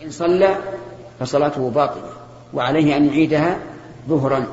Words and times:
وإن 0.00 0.10
صلى 0.10 0.56
فصلاته 1.20 1.70
باطلة 1.70 2.10
وعليه 2.54 2.96
أن 2.96 3.06
يعيدها 3.06 3.58
ظهرا. 4.08 4.46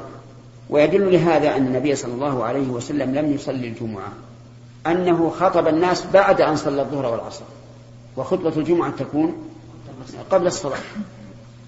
ويدل 0.69 1.11
لهذا 1.11 1.57
أن 1.57 1.67
النبي 1.67 1.95
صلى 1.95 2.13
الله 2.13 2.43
عليه 2.43 2.67
وسلم 2.67 3.15
لم 3.15 3.33
يصلي 3.33 3.67
الجمعة 3.67 4.11
أنه 4.87 5.29
خطب 5.29 5.67
الناس 5.67 6.05
بعد 6.13 6.41
أن 6.41 6.55
صلى 6.55 6.81
الظهر 6.81 7.05
والعصر. 7.05 7.43
وخطبة 8.17 8.53
الجمعة 8.57 8.91
تكون 8.91 9.35
قبل 10.31 10.47
الصلاة. 10.47 10.77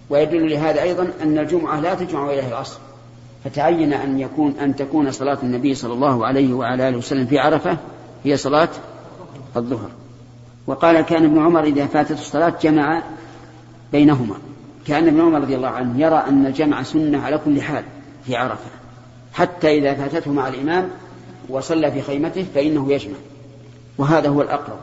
ويدل 0.10 0.50
لهذا 0.50 0.82
أيضا 0.82 1.12
أن 1.22 1.38
الجمعة 1.38 1.80
لا 1.80 1.94
تجمع 1.94 2.30
إليه 2.30 2.48
العصر. 2.48 2.78
فتعين 3.44 3.94
أن 3.94 4.20
يكون 4.20 4.56
أن 4.62 4.76
تكون 4.76 5.12
صلاة 5.12 5.38
النبي 5.44 5.76
صلى 5.76 5.94
الله 5.94 6.26
عليه 6.26 6.54
وعلى 6.54 6.90
آله 6.90 6.98
وسلم 6.98 7.26
في 7.26 7.40
عرفة 7.40 7.78
هي 8.24 8.38
صلاة 8.38 8.70
الظهر. 9.58 9.90
وقال 10.68 11.02
كان 11.02 11.24
ابن 11.24 11.46
عمر 11.46 11.64
إذا 11.64 11.86
فاتت 11.86 12.12
الصلاة 12.12 12.54
جمع 12.62 13.04
بينهما. 13.92 14.36
كأن 14.88 15.08
ابن 15.08 15.22
عمر 15.22 15.42
رضي 15.42 15.56
الله 15.56 15.68
عنه 15.68 16.00
يرى 16.02 16.24
أن 16.28 16.46
الجمع 16.46 16.84
سنة 16.84 17.22
على 17.22 17.38
كل 17.38 17.62
حال 17.62 17.84
في 18.26 18.36
عرفة. 18.36 18.70
حتى 19.34 19.78
إذا 19.78 19.94
فاتته 19.94 20.32
مع 20.32 20.48
الإمام 20.48 20.90
وصلى 21.50 21.92
في 21.92 22.02
خيمته 22.02 22.46
فإنه 22.56 22.94
يجمع. 22.94 23.16
وهذا 23.98 24.30
هو 24.30 24.42
الأقرب. 24.42 24.80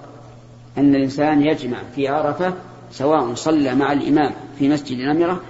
أن 0.78 0.94
الإنسان 0.94 1.42
يجمع 1.42 1.78
في 1.94 2.08
عرفة 2.08 2.54
سواء 2.92 3.34
صلى 3.34 3.74
مع 3.74 3.92
الإمام 3.92 4.32
في 4.58 4.68
مسجد 4.68 4.98
نمرة 4.98 5.40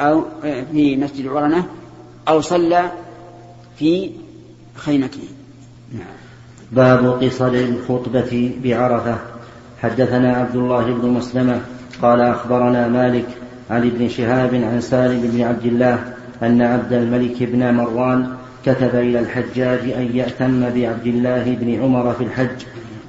أو 0.00 0.24
في 0.72 0.96
مسجد 0.96 1.26
عرنة 1.26 1.66
أو 2.28 2.40
صلى 2.40 2.90
في 3.76 4.10
خيمته. 4.74 5.28
نعم. 5.92 6.06
باب 6.72 7.22
قصر 7.22 7.48
الخطبة 7.48 8.52
بعرفة. 8.64 9.18
حدثنا 9.82 10.36
عبد 10.36 10.56
الله 10.56 10.84
بن 10.84 11.08
مسلمة 11.08 11.60
قال 12.02 12.20
أخبرنا 12.20 12.88
مالك 12.88 13.26
عن 13.70 13.86
ابن 13.86 14.08
شهاب 14.08 14.54
عن 14.54 14.80
سالم 14.80 15.20
بن 15.20 15.42
عبد 15.42 15.64
الله 15.64 15.98
أن 16.42 16.62
عبد 16.62 16.92
الملك 16.92 17.42
بن 17.42 17.74
مروان 17.74 18.28
كتب 18.66 18.94
إلى 18.94 19.18
الحجاج 19.18 19.78
أن 19.78 20.10
يأتم 20.14 20.60
بعبد 20.60 21.06
الله 21.06 21.56
بن 21.60 21.82
عمر 21.82 22.12
في 22.12 22.24
الحج 22.24 22.66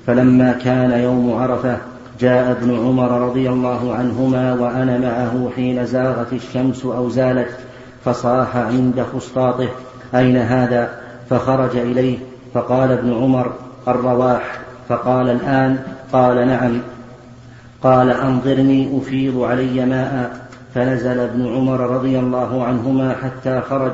فلما 0.08 0.52
كان 0.52 0.92
يوم 0.92 1.34
عرفة 1.34 1.78
جاء 2.20 2.52
ابن 2.52 2.78
عمر 2.78 3.22
رضي 3.22 3.50
الله 3.50 3.96
عنهما 3.96 4.54
وأنا 4.54 4.98
معه 4.98 5.50
حين 5.56 5.86
زاغت 5.86 6.34
الشمس 6.34 6.86
أو 6.86 7.10
زالت 7.10 7.50
فصاح 8.06 8.58
عند 8.58 9.06
فسطاطه 9.14 9.70
أين 10.16 10.38
هذا؟ 10.38 10.90
فخرج 11.30 11.78
إليه 11.78 12.18
فقال 12.54 12.92
ابن 12.92 13.14
عمر 13.14 13.52
الرواح. 13.88 14.60
فقال 14.90 15.30
الآن 15.30 15.78
قال 16.14 16.48
نعم. 16.48 16.82
قال 17.84 18.10
أنظرني 18.10 18.98
أفيض 18.98 19.42
علي 19.42 19.86
ماء. 19.86 20.48
فنزل 20.76 21.20
ابن 21.20 21.56
عمر 21.56 21.80
رضي 21.80 22.20
الله 22.20 22.64
عنهما 22.64 23.16
حتى 23.16 23.62
خرج 23.62 23.92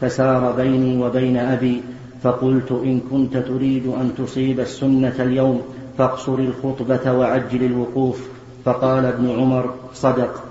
فسار 0.00 0.52
بيني 0.52 1.02
وبين 1.02 1.36
أبي. 1.36 1.82
فقلت 2.22 2.72
إن 2.72 3.00
كنت 3.10 3.36
تريد 3.36 3.86
أن 3.86 4.12
تصيب 4.18 4.60
السنة 4.60 5.14
اليوم 5.18 5.62
فاقصر 5.98 6.34
الخطبة 6.34 7.12
وعجل 7.12 7.64
الوقوف. 7.64 8.28
فقال 8.64 9.04
ابن 9.04 9.30
عمر 9.40 9.74
صدق. 9.94 10.42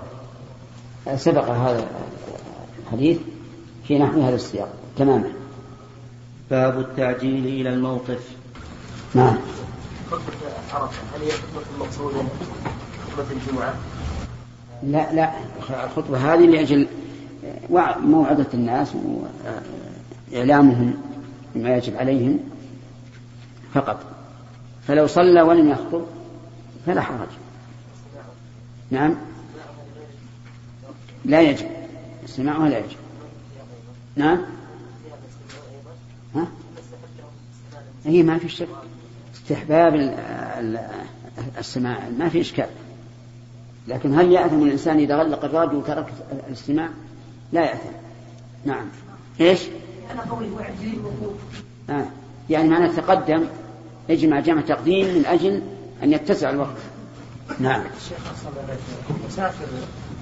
سبق 1.16 1.50
هذا 1.50 1.84
الحديث 2.86 3.18
في 3.88 3.98
نحو 3.98 4.20
هذا 4.20 4.34
السياق. 4.34 4.68
تماما 4.96 5.30
باب 6.50 6.80
التعجيل 6.80 7.46
إلى 7.46 7.68
الموقف. 7.74 8.28
نعم. 9.14 9.36
عرفة 10.72 11.02
هل 11.16 11.22
الجمعة؟ 13.30 13.74
لا 14.82 15.12
لا 15.14 15.32
الخطبة 15.84 16.34
هذه 16.34 16.46
لأجل 16.46 16.88
موعظة 18.00 18.46
الناس 18.54 18.92
وإعلامهم 20.32 20.94
بما 21.54 21.76
يجب 21.76 21.96
عليهم 21.96 22.38
فقط. 23.74 24.00
فلو 24.86 25.06
صلى 25.06 25.42
ولم 25.42 25.70
يخطب 25.70 26.04
فلا 26.86 27.00
حرج. 27.00 27.28
نعم؟ 28.90 29.16
لا 31.24 31.40
يجب. 31.40 31.66
استماعها 32.24 32.68
لا 32.68 32.78
يجب. 32.78 32.96
نعم؟ 34.16 34.38
ها؟ 36.34 36.46
هي 38.04 38.22
ما 38.22 38.38
في 38.38 38.48
شك. 38.48 38.68
استحباب 39.34 39.94
السماع 41.58 42.08
ما 42.18 42.28
في 42.28 42.40
إشكال. 42.40 42.68
لكن 43.88 44.18
هل 44.18 44.32
يأثم 44.32 44.62
الإنسان 44.62 44.98
إذا 44.98 45.16
غلق 45.16 45.44
الراديو 45.44 45.78
وترك 45.78 46.06
الاستماع؟ 46.48 46.88
لا 47.52 47.60
يأثم. 47.60 47.90
نعم. 48.64 48.86
إيش؟ 49.40 49.60
أنا 50.12 50.22
قولي 50.30 50.46
الوقوف 50.46 51.36
آه. 51.90 52.06
يعني 52.50 52.68
معنى 52.68 52.88
تقدم 52.88 53.44
يجمع 54.08 54.40
جمع 54.40 54.60
تقديم 54.60 55.18
من 55.18 55.26
أجل 55.26 55.62
أن 56.02 56.12
يتسع 56.12 56.50
الوقت. 56.50 56.76
نعم. 57.58 57.82
الشيخ 57.96 58.18
مسافر 59.28 59.66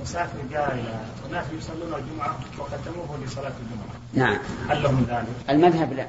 مسافر 0.02 0.38
جاء 0.50 0.84
وناس 1.28 1.44
يصلون 1.58 1.94
الجمعة 1.94 2.38
وقدموه 2.58 3.24
لصلاة 3.24 3.52
الجمعة. 3.62 3.88
نعم. 4.14 4.38
هل 4.68 4.82
لهم 4.82 5.06
ذلك؟ 5.08 5.50
المذهب 5.50 5.92
لا. 5.92 6.06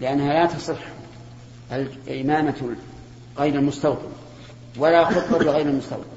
لأنها 0.00 0.32
لا 0.32 0.46
تصح. 0.46 0.78
الإمامة 1.72 2.76
غير 3.38 3.54
المستوطن. 3.54 4.08
ولا 4.78 5.04
خطبة 5.04 5.44
لغير 5.44 5.66
المستوطن. 5.66 6.15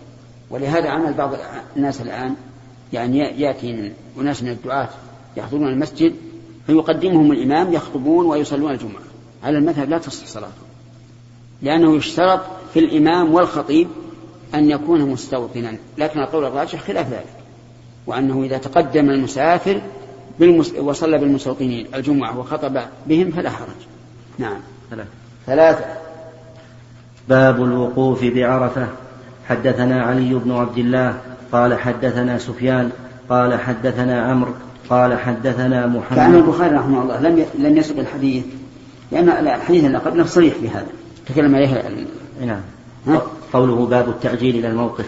ولهذا 0.49 0.89
عمل 0.89 1.13
بعض 1.13 1.33
الناس 1.77 2.01
الآن 2.01 2.35
يعني 2.93 3.19
يأتي 3.19 3.91
أناس 4.19 4.43
من 4.43 4.49
الدعاة 4.49 4.89
يحضرون 5.37 5.67
المسجد 5.67 6.15
فيقدمهم 6.67 7.31
الإمام 7.31 7.73
يخطبون 7.73 8.25
ويصلون 8.25 8.71
الجمعة. 8.71 9.01
على 9.43 9.57
المذهب 9.57 9.89
لا 9.89 9.97
تصح 9.97 10.25
صلاتهم 10.25 10.69
لأنه 11.61 11.95
يشترط 11.95 12.41
في 12.73 12.79
الإمام 12.79 13.33
والخطيب 13.33 13.88
أن 14.55 14.69
يكون 14.69 15.01
مستوطنا. 15.01 15.77
لكن 15.97 16.19
القول 16.19 16.45
الراجح 16.45 16.79
خلاف 16.79 17.09
ذلك. 17.09 17.33
وأنه 18.07 18.43
إذا 18.43 18.57
تقدم 18.57 19.09
المسافر 19.09 19.81
بالمس... 20.39 20.73
وصلى 20.73 21.17
بالمستوطنين 21.17 21.88
الجمعة 21.95 22.39
وخطب 22.39 22.81
بهم 23.07 23.31
فلا 23.31 23.49
حرج. 23.49 23.67
نعم. 24.38 24.59
ثلاثة. 24.89 25.09
ثلاثة. 25.45 25.85
باب 27.29 27.63
الوقوف 27.63 28.23
بعرفة. 28.23 28.88
حدثنا 29.49 30.03
علي 30.03 30.33
بن 30.33 30.51
عبد 30.51 30.77
الله 30.77 31.17
قال 31.51 31.79
حدثنا 31.79 32.37
سفيان 32.37 32.89
قال 33.29 33.59
حدثنا 33.59 34.21
عمرو 34.21 34.51
قال 34.89 35.19
حدثنا 35.19 35.87
محمد. 35.87 36.17
كان 36.17 36.35
البخاري 36.35 36.75
رحمه 36.75 37.03
الله 37.03 37.19
لم 37.19 37.45
لم 37.59 37.77
يسق 37.77 37.99
الحديث 37.99 38.43
لأن 39.11 39.29
الحديث 39.29 39.85
اللي 39.85 39.97
قبله 39.97 40.25
صريح 40.25 40.53
بهذا. 40.61 40.88
تكلم 41.25 41.55
عليه 41.55 41.83
نعم. 42.45 42.61
قوله 43.53 43.85
باب 43.85 44.09
التعجيل 44.09 44.55
إلى 44.55 44.67
الموقف. 44.67 45.05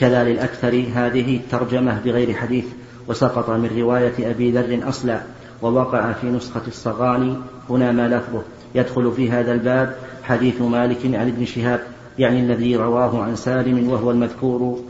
كذا 0.00 0.24
للأكثر 0.24 0.84
هذه 0.94 1.36
الترجمة 1.36 2.00
بغير 2.04 2.34
حديث 2.34 2.64
وسقط 3.08 3.50
من 3.50 3.70
رواية 3.78 4.30
أبي 4.30 4.50
ذر 4.50 4.88
أصلا 4.88 5.20
ووقع 5.62 6.12
في 6.12 6.26
نسخة 6.26 6.62
الصغاني 6.68 7.36
هنا 7.70 7.92
ما 7.92 8.08
لفظه. 8.08 8.42
يدخل 8.74 9.12
في 9.12 9.30
هذا 9.30 9.52
الباب 9.52 9.96
حديث 10.22 10.62
مالك 10.62 10.98
عن 11.04 11.28
ابن 11.28 11.44
شهاب. 11.44 11.80
يعني 12.18 12.40
الذي 12.40 12.76
رواه 12.76 13.22
عن 13.22 13.36
سالم 13.36 13.88
وهو 13.88 14.10
المذكور 14.10 14.80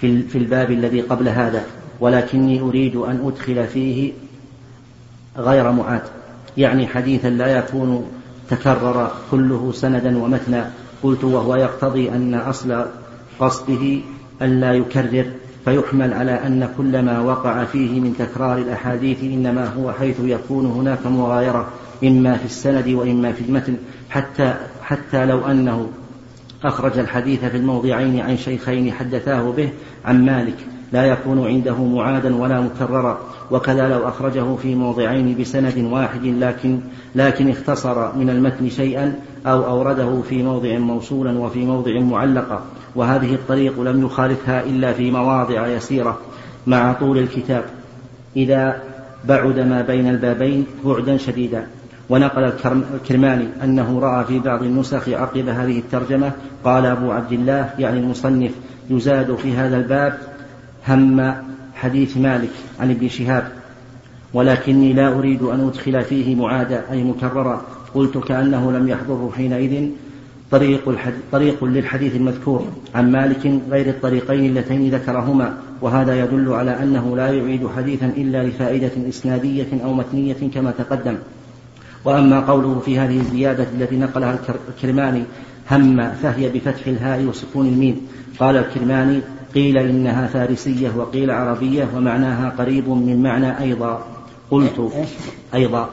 في 0.00 0.38
الباب 0.38 0.70
الذي 0.70 1.00
قبل 1.00 1.28
هذا. 1.28 1.64
ولكني 2.00 2.60
أريد 2.60 2.96
أن 2.96 3.26
أدخل 3.26 3.66
فيه 3.66 4.12
غير 5.36 5.72
معاد. 5.72 6.02
يعني 6.56 6.86
حديثا 6.86 7.28
لا 7.28 7.58
يكون 7.58 8.06
تكرر 8.50 9.10
كله 9.30 9.72
سندا 9.72 10.18
ومتنا. 10.18 10.70
قلت 11.02 11.24
وهو 11.24 11.56
يقتضي 11.56 12.08
أن 12.10 12.34
أصل 12.34 12.84
قصده 13.40 13.98
أن 14.42 14.60
لا 14.60 14.72
يكرر 14.72 15.26
فيحمل 15.64 16.14
على 16.14 16.32
أن 16.32 16.68
كل 16.76 17.02
ما 17.02 17.20
وقع 17.20 17.64
فيه 17.64 18.00
من 18.00 18.14
تكرار 18.18 18.58
الأحاديث 18.58 19.22
إنما 19.22 19.66
هو 19.66 19.92
حيث 19.92 20.16
يكون 20.20 20.66
هناك 20.66 21.06
مغايرة 21.06 21.68
إما 22.04 22.36
في 22.36 22.44
السند 22.44 22.88
وإما 22.88 23.32
في 23.32 23.40
المتن. 23.40 23.76
حتى 24.10 24.54
حتى 24.82 25.26
لو 25.26 25.46
أنه 25.46 25.88
أخرج 26.64 26.98
الحديث 26.98 27.44
في 27.44 27.56
الموضعين 27.56 28.20
عن 28.20 28.36
شيخين 28.36 28.92
حدثاه 28.92 29.50
به 29.56 29.68
عن 30.04 30.24
مالك. 30.24 30.56
لا 30.92 31.06
يكون 31.06 31.46
عنده 31.46 31.84
معادا 31.84 32.36
ولا 32.36 32.60
مكررا. 32.60 33.18
وكذا 33.50 33.88
لو 33.88 34.08
أخرجه 34.08 34.56
في 34.56 34.74
موضعين 34.74 35.36
بسند 35.40 35.78
واحد 35.78 36.24
لكن 36.24 36.80
لكن 37.14 37.50
اختصر 37.50 38.16
من 38.16 38.30
المتن 38.30 38.70
شيئا 38.70 39.14
أو 39.46 39.64
أورده 39.64 40.22
في 40.28 40.42
موضع 40.42 40.78
موصولا 40.78 41.38
وفي 41.38 41.64
موضع 41.64 42.00
معلقا. 42.00 42.62
وهذه 42.94 43.34
الطريق 43.34 43.80
لم 43.80 44.04
يخالفها 44.04 44.64
إلا 44.64 44.92
في 44.92 45.10
مواضع 45.10 45.66
يسيرة 45.66 46.18
مع 46.66 46.92
طول 46.92 47.18
الكتاب. 47.18 47.64
إذا 48.36 48.82
بعد 49.24 49.58
ما 49.58 49.82
بين 49.82 50.08
البابين 50.08 50.66
بعدا 50.84 51.16
شديدا. 51.16 51.66
ونقل 52.12 52.52
الكرماني 52.94 53.48
أنه 53.64 53.98
رأى 54.00 54.24
في 54.24 54.38
بعض 54.38 54.62
النسخ 54.62 55.08
عقب 55.08 55.48
هذه 55.48 55.78
الترجمة 55.78 56.32
قال 56.64 56.86
أبو 56.86 57.10
عبد 57.10 57.32
الله 57.32 57.70
يعني 57.78 58.00
المصنف 58.00 58.50
يزاد 58.90 59.34
في 59.34 59.52
هذا 59.52 59.76
الباب 59.76 60.18
هم 60.88 61.34
حديث 61.74 62.16
مالك 62.16 62.50
عن 62.80 62.90
ابن 62.90 63.08
شهاب. 63.08 63.48
ولكني 64.34 64.92
لا 64.92 65.08
أريد 65.18 65.42
أن 65.42 65.60
أدخل 65.60 66.04
فيه 66.04 66.36
معادا 66.36 66.82
أي 66.90 67.04
مكررا 67.04 67.62
قلت 67.94 68.18
كأنه 68.18 68.72
لم 68.72 68.88
يحضره 68.88 69.32
حينئذ 69.36 69.88
طريق. 70.50 70.98
طريق 71.32 71.64
للحديث 71.64 72.16
المذكور 72.16 72.66
عن 72.94 73.12
مالك 73.12 73.60
غير 73.70 73.88
الطريقين 73.88 74.46
اللتين 74.46 74.94
ذكرهما. 74.94 75.54
وهذا 75.80 76.24
يدل 76.24 76.52
على 76.52 76.82
أنه 76.82 77.16
لا 77.16 77.30
يعيد 77.30 77.68
حديثا 77.76 78.06
إلا 78.06 78.42
لفائدة 78.42 79.08
إسنادية 79.08 79.84
أو 79.84 79.92
متنية 79.94 80.50
كما 80.54 80.70
تقدم. 80.70 81.16
وأما 82.04 82.40
قوله 82.40 82.80
في 82.84 82.98
هذه 82.98 83.20
الزيادة 83.20 83.66
التي 83.74 83.96
نقلها 83.96 84.38
الكرماني 84.68 85.22
هم 85.70 86.10
فهي 86.10 86.48
بفتح 86.48 86.86
الهاء 86.86 87.24
وسكون 87.24 87.66
الميم. 87.66 88.06
قال 88.40 88.56
الكرماني 88.56 89.20
قيل 89.54 89.78
إنها 89.78 90.26
فارسية 90.26 90.92
وقيل 90.96 91.30
عربية 91.30 91.88
ومعناها 91.96 92.52
قريب 92.58 92.88
من 92.88 93.22
معنى 93.22 93.60
أيضا. 93.60 94.04
قلت 94.50 94.90
أيضا. 95.54 95.90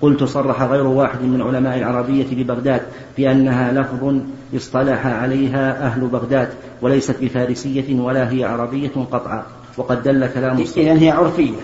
قلت 0.00 0.24
صرح 0.24 0.62
غير 0.62 0.86
واحد 0.86 1.22
من 1.22 1.42
علماء 1.42 1.78
العربية 1.78 2.26
ببغداد 2.32 2.82
بأنها 3.18 3.72
لفظ 3.72 4.14
اصطلح 4.56 5.06
عليها 5.06 5.86
أهل 5.86 6.00
بغداد 6.00 6.48
وليست 6.82 7.16
بفارسية 7.20 8.00
ولا 8.00 8.30
هي 8.30 8.44
عربية 8.44 8.92
قطعا 9.12 9.42
وقد 9.76 10.02
دل 10.02 10.26
كلام 10.26 10.56
إذا 10.76 10.92
هي 10.98 11.10
عرفية. 11.10 11.56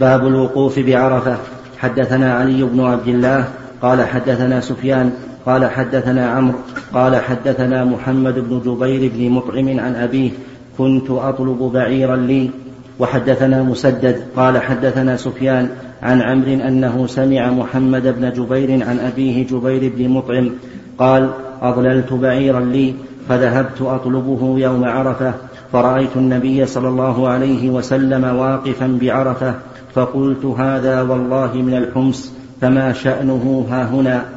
باب 0.00 0.26
الوقوف 0.26 0.78
بعرفة. 0.78 1.38
حدثنا 1.80 2.34
علي 2.34 2.62
بن 2.62 2.80
عبد 2.80 3.08
الله 3.08 3.44
قال 3.82 4.02
حدثنا 4.02 4.60
سفيان 4.60 5.12
قال 5.46 5.70
حدثنا 5.70 6.30
عمرو 6.30 6.58
قال 6.94 7.16
حدثنا 7.16 7.84
محمد 7.84 8.34
بن 8.38 8.60
جبير 8.66 9.12
بن 9.14 9.30
مطعم 9.30 9.80
عن 9.80 9.94
أبيه 9.94 10.30
كنت 10.78 11.10
أطلب 11.10 11.70
بعيرا 11.74 12.16
لي. 12.16 12.50
وحدثنا 12.98 13.62
مسدد 13.62 14.22
قال 14.36 14.58
حدثنا 14.58 15.16
سفيان 15.16 15.68
عن 16.02 16.22
عمرو 16.22 16.52
أنه 16.52 17.06
سمع 17.06 17.50
محمد 17.50 18.02
بن 18.02 18.32
جبير 18.32 18.88
عن 18.88 18.98
أبيه 18.98 19.46
جبير 19.46 19.92
بن 19.96 20.08
مطعم 20.08 20.50
قال 20.98 21.30
أضللت 21.62 22.12
بعيرا 22.12 22.60
لي 22.60 22.94
فذهبت 23.28 23.82
أطلبه 23.82 24.58
يوم 24.58 24.84
عرفة 24.84 25.34
فرأيت 25.72 26.16
النبي 26.16 26.66
صلى 26.66 26.88
الله 26.88 27.28
عليه 27.28 27.70
وسلم 27.70 28.24
واقفا 28.24 28.98
بعرفة 29.00 29.54
فقلت 29.94 30.44
هذا 30.44 31.02
والله 31.02 31.54
من 31.54 31.76
الحمص 31.76 32.32
فما 32.60 32.92
شأنه 32.92 33.66
ها 33.70 33.84
هنا. 33.84 34.28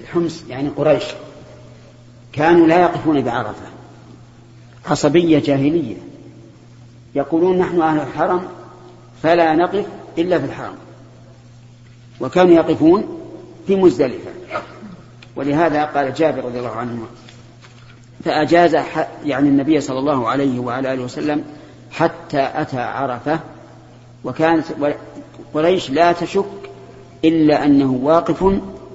الحمص 0.00 0.44
يعني 0.48 0.68
قريش. 0.68 1.04
كانوا 2.32 2.66
لا 2.66 2.80
يقفون 2.80 3.20
بعرفة. 3.22 3.66
عصبية 4.86 5.38
جاهلية. 5.38 5.96
يقولون 7.14 7.58
نحن 7.58 7.80
أهل 7.80 8.00
الحرم 8.00 8.42
فلا 9.22 9.54
نقف 9.54 9.86
إلا 10.18 10.38
في 10.38 10.44
الحرم. 10.44 10.76
وكانوا 12.20 12.54
يقفون 12.54 13.04
في 13.66 13.76
مزدلفة. 13.76 14.30
ولهذا 15.36 15.84
قال 15.84 16.14
جابر 16.14 16.44
رضي 16.44 16.58
الله 16.58 16.70
عنه 16.70 17.06
فأجاز 18.24 18.76
يعني 19.24 19.48
النبي 19.48 19.80
صلى 19.80 19.98
الله 19.98 20.28
عليه 20.28 20.58
وعلى 20.58 20.92
آله 20.92 21.04
وسلم 21.04 21.44
حتى 21.90 22.50
أتى 22.54 22.80
عرفة 22.80 23.40
وكانت 24.24 24.64
قريش 25.54 25.90
لا 25.90 26.12
تشك 26.12 26.44
إلا 27.24 27.64
أنه 27.64 27.92
واقف 28.02 28.44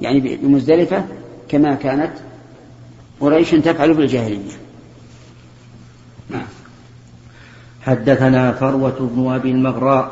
يعني 0.01 0.19
بمزدلفة 0.19 1.03
كما 1.49 1.75
كانت 1.75 2.11
قريش 3.19 3.51
تفعل 3.51 3.95
في 3.95 4.01
الجاهلية 4.01 4.51
نعم. 6.29 6.47
حدثنا 7.81 8.51
فروة 8.51 9.09
بن 9.15 9.31
أبي 9.33 9.51
المغراء 9.51 10.11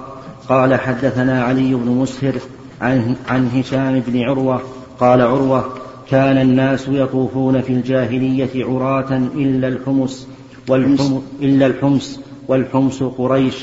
قال 0.49 0.75
حدثنا 0.79 1.43
علي 1.43 1.75
بن 1.75 1.91
مسهر 1.91 2.35
عن, 2.81 3.15
عن 3.29 3.47
هشام 3.47 3.99
بن 4.07 4.21
عروة 4.23 4.61
قال 4.99 5.21
عروة 5.21 5.73
كان 6.09 6.37
الناس 6.37 6.87
يطوفون 6.87 7.61
في 7.61 7.73
الجاهلية 7.73 8.65
عراة 8.65 9.17
إلا 9.17 9.67
الحمص 9.67 10.27
والحمص 10.67 11.21
إلا 11.41 11.65
الحمص 11.65 12.19
والحمص 12.47 13.03
قريش. 13.03 13.55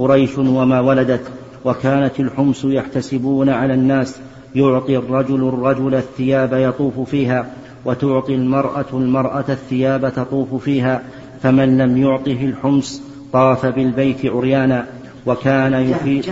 قريش 0.00 0.38
وما 0.38 0.80
ولدت 0.80 1.22
وكانت 1.64 2.20
الحمص 2.20 2.64
يحتسبون 2.64 3.48
على 3.48 3.74
الناس 3.74 4.16
يعطي 4.54 4.96
الرجل 4.96 5.48
الرجل 5.48 5.94
الثياب 5.94 6.52
يطوف 6.52 7.10
فيها 7.10 7.50
وتعطي 7.84 8.34
المرأة 8.34 8.86
المرأة 8.92 9.44
الثياب 9.48 10.12
تطوف 10.14 10.64
فيها 10.64 11.02
فمن 11.42 11.78
لم 11.78 11.96
يعطه 11.96 12.44
الحمص 12.44 13.02
طاف 13.32 13.66
بالبيت 13.66 14.26
عريانا 14.26 14.86
وكان 15.26 15.74
يفيد 15.74 16.26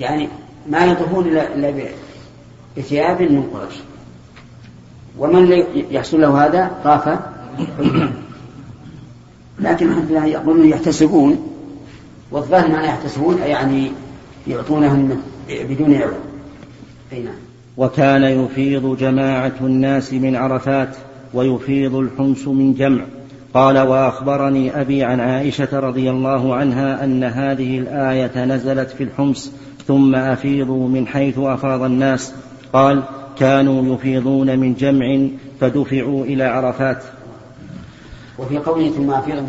يعني 0.00 0.28
ما 0.68 0.84
يطوفون 0.84 1.26
إلا 1.26 1.88
بثياب 2.76 3.22
من 3.22 3.42
قريش. 3.42 3.74
ومن 5.18 5.64
يحصل 5.90 6.20
له 6.20 6.46
هذا 6.46 6.70
طاف. 6.84 7.18
لكن 9.60 9.88
الحمد 9.88 10.10
لله 10.10 10.26
يقولون 10.26 10.68
يحتسبون. 10.68 11.53
والظاهر 12.30 12.68
معنى 12.68 12.86
يحتسبون 12.86 13.38
يعني 13.38 13.92
يعطونهم 14.46 15.20
بدون 15.48 15.94
عوض 15.94 16.14
أي 17.12 17.22
نعم. 17.22 17.34
وكان 17.76 18.22
يفيض 18.22 18.96
جماعة 18.96 19.52
الناس 19.60 20.12
من 20.12 20.36
عرفات 20.36 20.96
ويفيض 21.34 21.94
الحمص 21.94 22.48
من 22.48 22.74
جمع. 22.74 23.04
قال 23.54 23.78
وأخبرني 23.78 24.80
أبي 24.80 25.04
عن 25.04 25.20
عائشة 25.20 25.80
رضي 25.80 26.10
الله 26.10 26.54
عنها 26.54 27.04
أن 27.04 27.24
هذه 27.24 27.78
الآية 27.78 28.44
نزلت 28.44 28.90
في 28.90 29.04
الحمص 29.04 29.50
ثم 29.86 30.14
أفيضوا 30.14 30.88
من 30.88 31.06
حيث 31.06 31.38
أفاض 31.38 31.82
الناس. 31.82 32.32
قال 32.72 33.02
كانوا 33.38 33.94
يفيضون 33.94 34.58
من 34.58 34.74
جمع 34.74 35.28
فدفعوا 35.60 36.24
إلى 36.24 36.44
عرفات. 36.44 37.02
وفي 38.38 38.58
قوله 38.58 38.90
ثم 38.90 39.10
افيضوا 39.10 39.42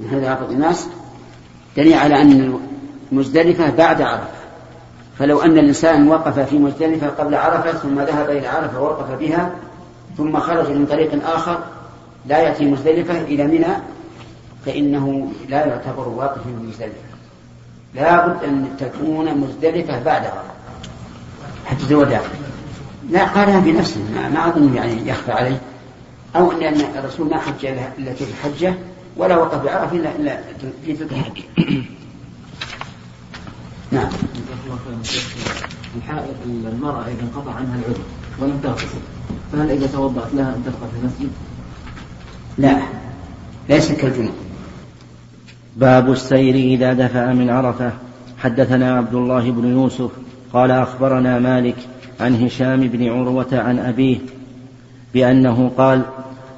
من 0.00 0.08
حيث 0.10 0.24
أفاض 0.24 0.50
الناس 0.50 0.88
دليل 1.76 1.94
على 1.94 2.22
أن 2.22 2.60
مزدلفة 3.12 3.70
بعد 3.70 4.02
عرفة. 4.02 4.28
فلو 5.18 5.42
أن 5.42 5.58
الإنسان 5.58 6.08
وقف 6.08 6.38
في 6.38 6.58
مزدلفة 6.58 7.08
قبل 7.08 7.34
عرفة 7.34 7.72
ثم 7.72 8.00
ذهب 8.00 8.30
إلى 8.30 8.46
عرفة 8.46 8.80
ووقف 8.80 9.10
بها 9.10 9.50
ثم 10.16 10.38
خرج 10.38 10.70
من 10.70 10.86
طريق 10.86 11.28
آخر 11.28 11.58
لا 12.26 12.38
يأتي 12.38 12.64
مزدلفة 12.64 13.20
إلى 13.20 13.46
منى 13.46 13.74
فإنه 14.66 15.28
لا 15.48 15.66
يعتبر 15.66 16.08
واقفا 16.08 16.40
في 16.40 16.66
مزدلفة. 16.68 17.14
لا 17.94 18.26
بد 18.26 18.44
أن 18.44 18.68
تكون 18.78 19.38
مزدلفة 19.38 20.02
بعد 20.02 20.24
عرفة. 20.24 20.54
حتى 21.66 21.84
الوداع 21.90 22.20
لا 23.10 23.24
قالها 23.24 23.60
بنفسه 23.60 24.00
ما 24.34 24.48
أظن 24.48 24.74
يعني 24.74 25.08
يخفى 25.08 25.32
عليه. 25.32 25.60
أو 26.36 26.52
أن 26.52 26.80
الرسول 26.98 27.30
ما 27.30 27.38
حج 27.38 27.66
إلا 27.66 28.12
تلك 28.12 28.28
الحجة. 28.28 28.74
ولا 29.16 29.36
وقف 29.36 29.64
بعرفة 29.64 29.96
إلا 29.96 30.40
في 30.86 30.92
تلك 30.92 31.12
الحجة 31.12 31.42
نعم. 33.92 34.08
الحائض 35.96 36.34
المرأة 36.46 37.02
إذا 37.02 37.22
انقطع 37.22 37.52
عنها 37.54 37.74
العذر 37.74 38.02
ولم 38.40 38.60
تغتسل 38.62 38.98
فهل 39.52 39.70
إذا 39.70 39.86
توضأت 39.86 40.34
لها 40.34 40.54
أن 40.54 40.62
تبقى 40.64 40.90
في 40.90 40.98
المسجد؟ 41.02 41.30
لا. 42.58 42.82
ليس 43.68 43.92
كالجنوب. 43.92 44.34
باب 45.76 46.12
السير 46.12 46.54
إذا 46.54 46.92
دفع 46.92 47.32
من 47.32 47.50
عرفة. 47.50 47.92
حدثنا 48.38 48.96
عبد 48.96 49.14
الله 49.14 49.50
بن 49.50 49.72
يوسف 49.72 50.10
قال 50.52 50.70
أخبرنا 50.70 51.38
مالك 51.38 51.76
عن 52.20 52.44
هشام 52.44 52.80
بن 52.80 53.08
عروة 53.08 53.48
عن 53.52 53.78
أبيه 53.78 54.18
بأنه 55.14 55.70
قال 55.78 56.02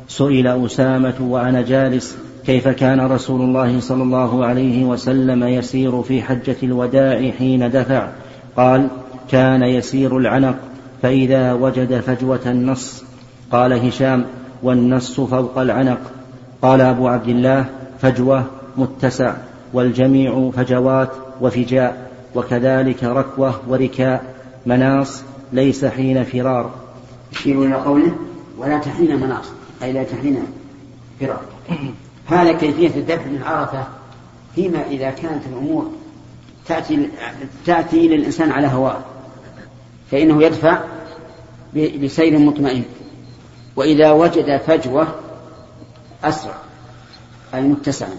سئل 0.09 0.47
أسامة 0.47 1.15
وأنا 1.21 1.63
جالس 1.63 2.17
كيف 2.47 2.69
كان 2.69 3.01
رسول 3.01 3.41
الله 3.41 3.81
صلى 3.81 4.03
الله 4.03 4.47
عليه 4.47 4.85
وسلم 4.85 5.45
يسير 5.45 6.03
في 6.03 6.23
حجة 6.23 6.57
الوداع 6.63 7.31
حين 7.31 7.71
دفع؟ 7.71 8.09
قال 8.57 8.89
كان 9.31 9.63
يسير 9.63 10.19
العنق 10.19 10.57
فإذا 11.03 11.53
وجد 11.53 12.01
فجوة 12.01 12.41
النص. 12.47 13.05
قال 13.53 13.73
هشام 13.73 14.25
والنص 14.63 15.21
فوق 15.21 15.59
العنق. 15.59 15.99
قال 16.63 16.81
أبو 16.81 17.09
عبد 17.09 17.29
الله 17.29 17.65
فجوة 18.01 18.45
متسع 18.77 19.35
والجميع 19.73 20.51
فجوات 20.57 21.11
وفجاء 21.41 22.11
وكذلك 22.35 23.05
ركوة 23.05 23.61
وركاء. 23.69 24.35
مناص 24.67 25.23
ليس 25.53 25.85
حين 25.85 26.25
فرار. 26.25 26.71
يشير 27.33 27.63
إلى 27.63 27.75
قوله 27.75 28.13
ولا 28.59 28.79
تحين 28.79 29.21
مناص 29.21 29.47
أي 29.83 29.93
لا 29.93 30.05
تحين 30.05 30.43
فرار. 31.21 31.41
هذا 32.27 32.53
كيفية 32.53 32.89
الذبح 32.89 33.27
من 33.27 33.43
عرفة 33.43 33.87
فيما 34.55 34.87
إذا 34.87 35.11
كانت 35.11 35.47
الأمور 35.47 35.91
تأتي 36.67 37.09
تأتي 37.67 38.09
للإنسان 38.09 38.53
على 38.53 38.67
هواه. 38.67 38.99
فإنه 40.11 40.43
يدفع 40.43 40.79
بسير 42.03 42.39
مطمئن. 42.39 42.83
وإذا 43.77 44.13
وجد 44.13 44.57
فجوة 44.57 45.07
أسرع 46.25 46.55
أي 47.55 47.61
متسعا. 47.61 48.17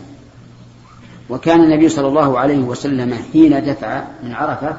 وكان 1.29 1.63
النبي 1.63 1.89
صلى 1.89 2.07
الله 2.07 2.39
عليه 2.39 2.57
وسلم 2.57 3.19
حين 3.33 3.65
دفع 3.65 4.03
من 4.23 4.33
عرفة 4.33 4.77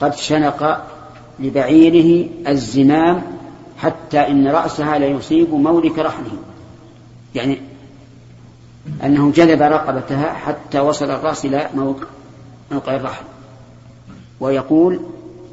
قد 0.00 0.14
شنق 0.14 0.84
لبعيره 1.40 2.28
الزمام 2.48 3.22
حتى 3.78 4.18
إن 4.18 4.48
رأسها 4.48 4.98
ليصيب 4.98 5.54
مولك 5.54 5.98
رحله 5.98 6.32
يعني 7.34 7.60
أنه 9.04 9.32
جذب 9.32 9.62
رقبتها 9.62 10.32
حتى 10.32 10.80
وصل 10.80 11.10
الرأس 11.10 11.44
إلى 11.44 11.68
موقع 12.70 12.96
الرحل 12.96 13.24
ويقول 14.40 15.00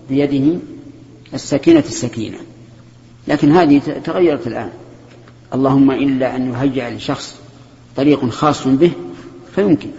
بيده 0.09 0.59
السكينة 1.33 1.79
السكينة. 1.79 2.38
لكن 3.27 3.51
هذه 3.51 3.81
تغيرت 4.03 4.47
الآن. 4.47 4.69
اللهم 5.53 5.91
إلا 5.91 6.35
أن 6.35 6.53
يهيأ 6.53 6.89
لشخص 6.89 7.39
طريق 7.95 8.29
خاص 8.29 8.67
به 8.67 8.91
فيمكن. 9.55 9.89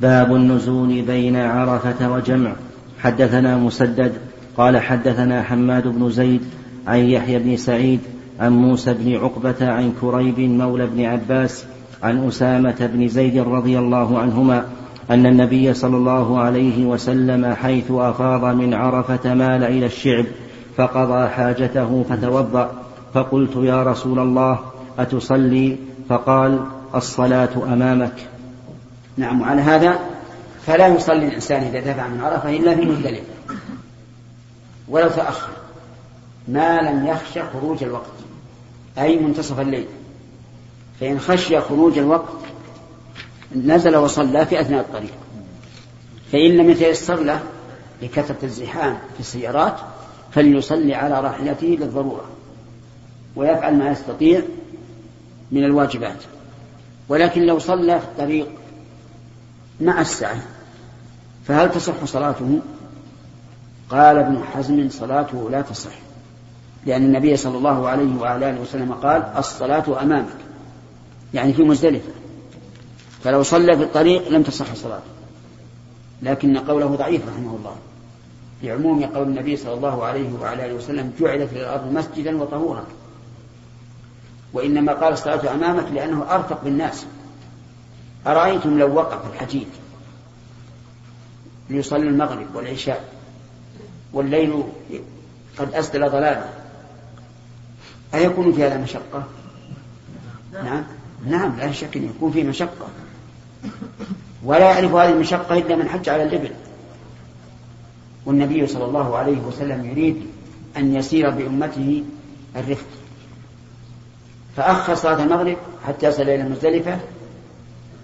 باب 0.00 0.34
النزول 0.34 1.02
بين 1.02 1.36
عرفة 1.36 2.12
وجمع. 2.12 2.52
حدثنا 2.98 3.56
مسدد. 3.56 4.12
قال 4.56 4.78
حدثنا 4.78 5.42
حماد 5.42 5.88
بن 5.88 6.10
زيد 6.10 6.42
عن 6.86 6.98
يحيى 6.98 7.38
بن 7.38 7.56
سعيد 7.56 8.00
عن 8.40 8.52
موسى 8.52 8.94
بن 8.94 9.14
عقبة 9.14 9.56
عن 9.60 9.92
كريب 10.00 10.40
مولى 10.40 10.86
بن 10.86 11.04
عباس 11.04 11.64
عن 12.04 12.28
أسامة 12.28 12.76
بن 12.80 13.08
زيد 13.08 13.38
رضي 13.38 13.78
الله 13.78 14.18
عنهما 14.18 14.66
أن 15.10 15.26
النبي 15.26 15.74
صلى 15.74 15.96
الله 15.96 16.38
عليه 16.38 16.84
وسلم 16.84 17.54
حيث 17.54 17.90
أفاض 17.90 18.44
من 18.44 18.74
عرفة 18.74 19.34
مال 19.34 19.64
إلى 19.64 19.86
الشعب 19.86 20.24
فقضى 20.76 21.28
حاجته 21.28 22.04
فتوضأ. 22.08 22.70
فقلت 23.14 23.56
يا 23.56 23.82
رسول 23.82 24.18
الله 24.18 24.58
أتصلي؟ 24.98 25.76
فقال 26.08 26.60
الصلاة 26.94 27.48
أمامك. 27.72 28.14
نعم 29.16 29.40
وعلى 29.40 29.62
هذا 29.62 29.98
فلا 30.66 30.86
يصلي 30.86 31.28
الإنسان 31.28 31.62
إذا 31.62 31.80
دفع 31.80 32.08
من 32.08 32.20
عرفة 32.20 32.56
إلا 32.56 32.74
في 32.74 32.86
مزدلفة. 32.86 33.22
ولو 34.88 35.08
تأخر 35.08 35.48
ما 36.48 36.80
لم 36.80 37.06
يخشى 37.06 37.40
خروج 37.52 37.84
الوقت 37.84 38.12
أي 38.98 39.16
منتصف 39.16 39.60
الليل. 39.60 39.86
فإن 41.00 41.20
خشي 41.20 41.60
خروج 41.60 41.98
الوقت 41.98 42.32
نزل 43.56 43.96
وصلى 43.96 44.46
في 44.46 44.60
أثناء 44.60 44.80
الطريق. 44.80 45.14
فإن 46.32 46.50
لم 46.50 46.70
يتيسر 46.70 47.20
له 47.20 47.40
لكثرة 48.02 48.36
الزحام 48.42 48.98
في 49.14 49.20
السيارات 49.20 49.76
فليصلي 50.32 50.94
على 50.94 51.20
راحلته 51.20 51.66
للضرورة 51.80 52.24
ويفعل 53.36 53.78
ما 53.78 53.90
يستطيع 53.90 54.42
من 55.52 55.64
الواجبات. 55.64 56.18
ولكن 57.08 57.42
لو 57.42 57.58
صلى 57.58 58.00
في 58.00 58.04
الطريق 58.04 58.48
مع 59.80 60.00
السعي 60.00 60.38
فهل 61.46 61.70
تصح 61.70 62.04
صلاته؟ 62.04 62.60
قال 63.90 64.18
ابن 64.18 64.44
حزم 64.44 64.88
صلاته 64.90 65.50
لا 65.50 65.62
تصح 65.62 65.90
لأن 66.86 67.04
النبي 67.04 67.36
صلى 67.36 67.58
الله 67.58 67.88
عليه 67.88 68.20
وعلى 68.20 68.50
آله 68.50 68.60
وسلم 68.60 68.92
قال 68.92 69.22
الصلاة 69.36 70.02
أمامك. 70.02 70.36
يعني 71.34 71.52
في 71.52 71.62
مزدلفة. 71.62 72.12
فلو 73.24 73.42
صلى 73.42 73.76
في 73.76 73.82
الطريق 73.82 74.28
لم 74.28 74.42
تصح 74.42 74.74
صلاته. 74.74 75.14
لكن 76.22 76.58
قوله 76.58 76.86
ضعيف 76.86 77.28
رحمه 77.28 77.56
الله. 77.56 77.76
لعموم 78.62 79.04
قول 79.04 79.28
النبي 79.28 79.56
صلى 79.56 79.74
الله 79.74 80.04
عليه 80.04 80.32
وعلى 80.40 80.66
آله 80.66 80.74
وسلم 80.74 81.12
جعلت 81.20 81.52
الأرض 81.52 81.92
مسجدا 81.92 82.42
وطهورا. 82.42 82.84
وإنما 84.52 84.92
قال 84.92 85.12
الصلاة 85.12 85.54
أمامك 85.54 85.92
لأنه 85.92 86.26
أرفق 86.30 86.64
بالناس. 86.64 87.06
أرأيتم 88.26 88.78
لو 88.78 88.94
وقف 88.94 89.32
الحجيج 89.34 89.66
ليصلي 91.70 92.08
المغرب 92.08 92.46
والعشاء 92.54 93.04
والليل 94.12 94.62
قد 95.58 95.74
أسدل 95.74 96.10
ظلاله 96.10 96.48
أيكون 98.14 98.52
في 98.52 98.64
هذا 98.64 98.78
مشقة؟ 98.78 99.24
نعم. 100.52 100.84
نعم 101.26 101.56
لا 101.58 101.72
شك 101.72 101.96
أن 101.96 102.04
يكون 102.04 102.32
فيه 102.32 102.44
مشقة. 102.44 102.88
ولا 104.44 104.70
يعرف 104.70 104.92
هذه 104.92 105.10
المشقة 105.10 105.58
إلا 105.58 105.76
من 105.76 105.88
حج 105.88 106.08
على 106.08 106.22
الإبل. 106.22 106.50
والنبي 108.26 108.66
صلى 108.66 108.84
الله 108.84 109.16
عليه 109.16 109.38
وسلم 109.38 109.90
يريد 109.90 110.26
أن 110.76 110.94
يسير 110.94 111.30
بأمته 111.30 112.04
الرفق. 112.56 112.86
فأخر 114.56 114.94
صلاة 114.94 115.22
المغرب 115.22 115.56
حتى 115.86 116.06
يصل 116.06 116.22
إلى 116.22 116.34
المزدلفة 116.42 116.98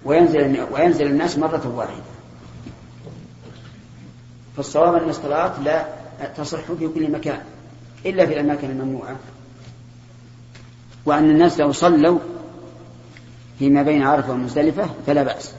وينزل 0.05 0.65
وينزل 0.71 1.05
الناس 1.05 1.37
مرة 1.37 1.73
واحدة. 1.75 2.11
فالصواب 4.57 4.95
أن 5.03 5.09
الصلاة 5.09 5.61
لا 5.61 5.85
تصح 6.37 6.71
في 6.79 6.87
كل 6.87 7.11
مكان 7.11 7.39
إلا 8.05 8.25
في 8.25 8.33
الأماكن 8.33 8.69
الممنوعة. 8.69 9.15
وأن 11.05 11.29
الناس 11.29 11.59
لو 11.59 11.71
صلوا 11.71 12.19
فيما 13.61 13.81
بين 13.83 14.03
عرفة 14.03 14.33
ومزدلفة 14.33 14.89
فلا 15.07 15.23
بأس. 15.23 15.53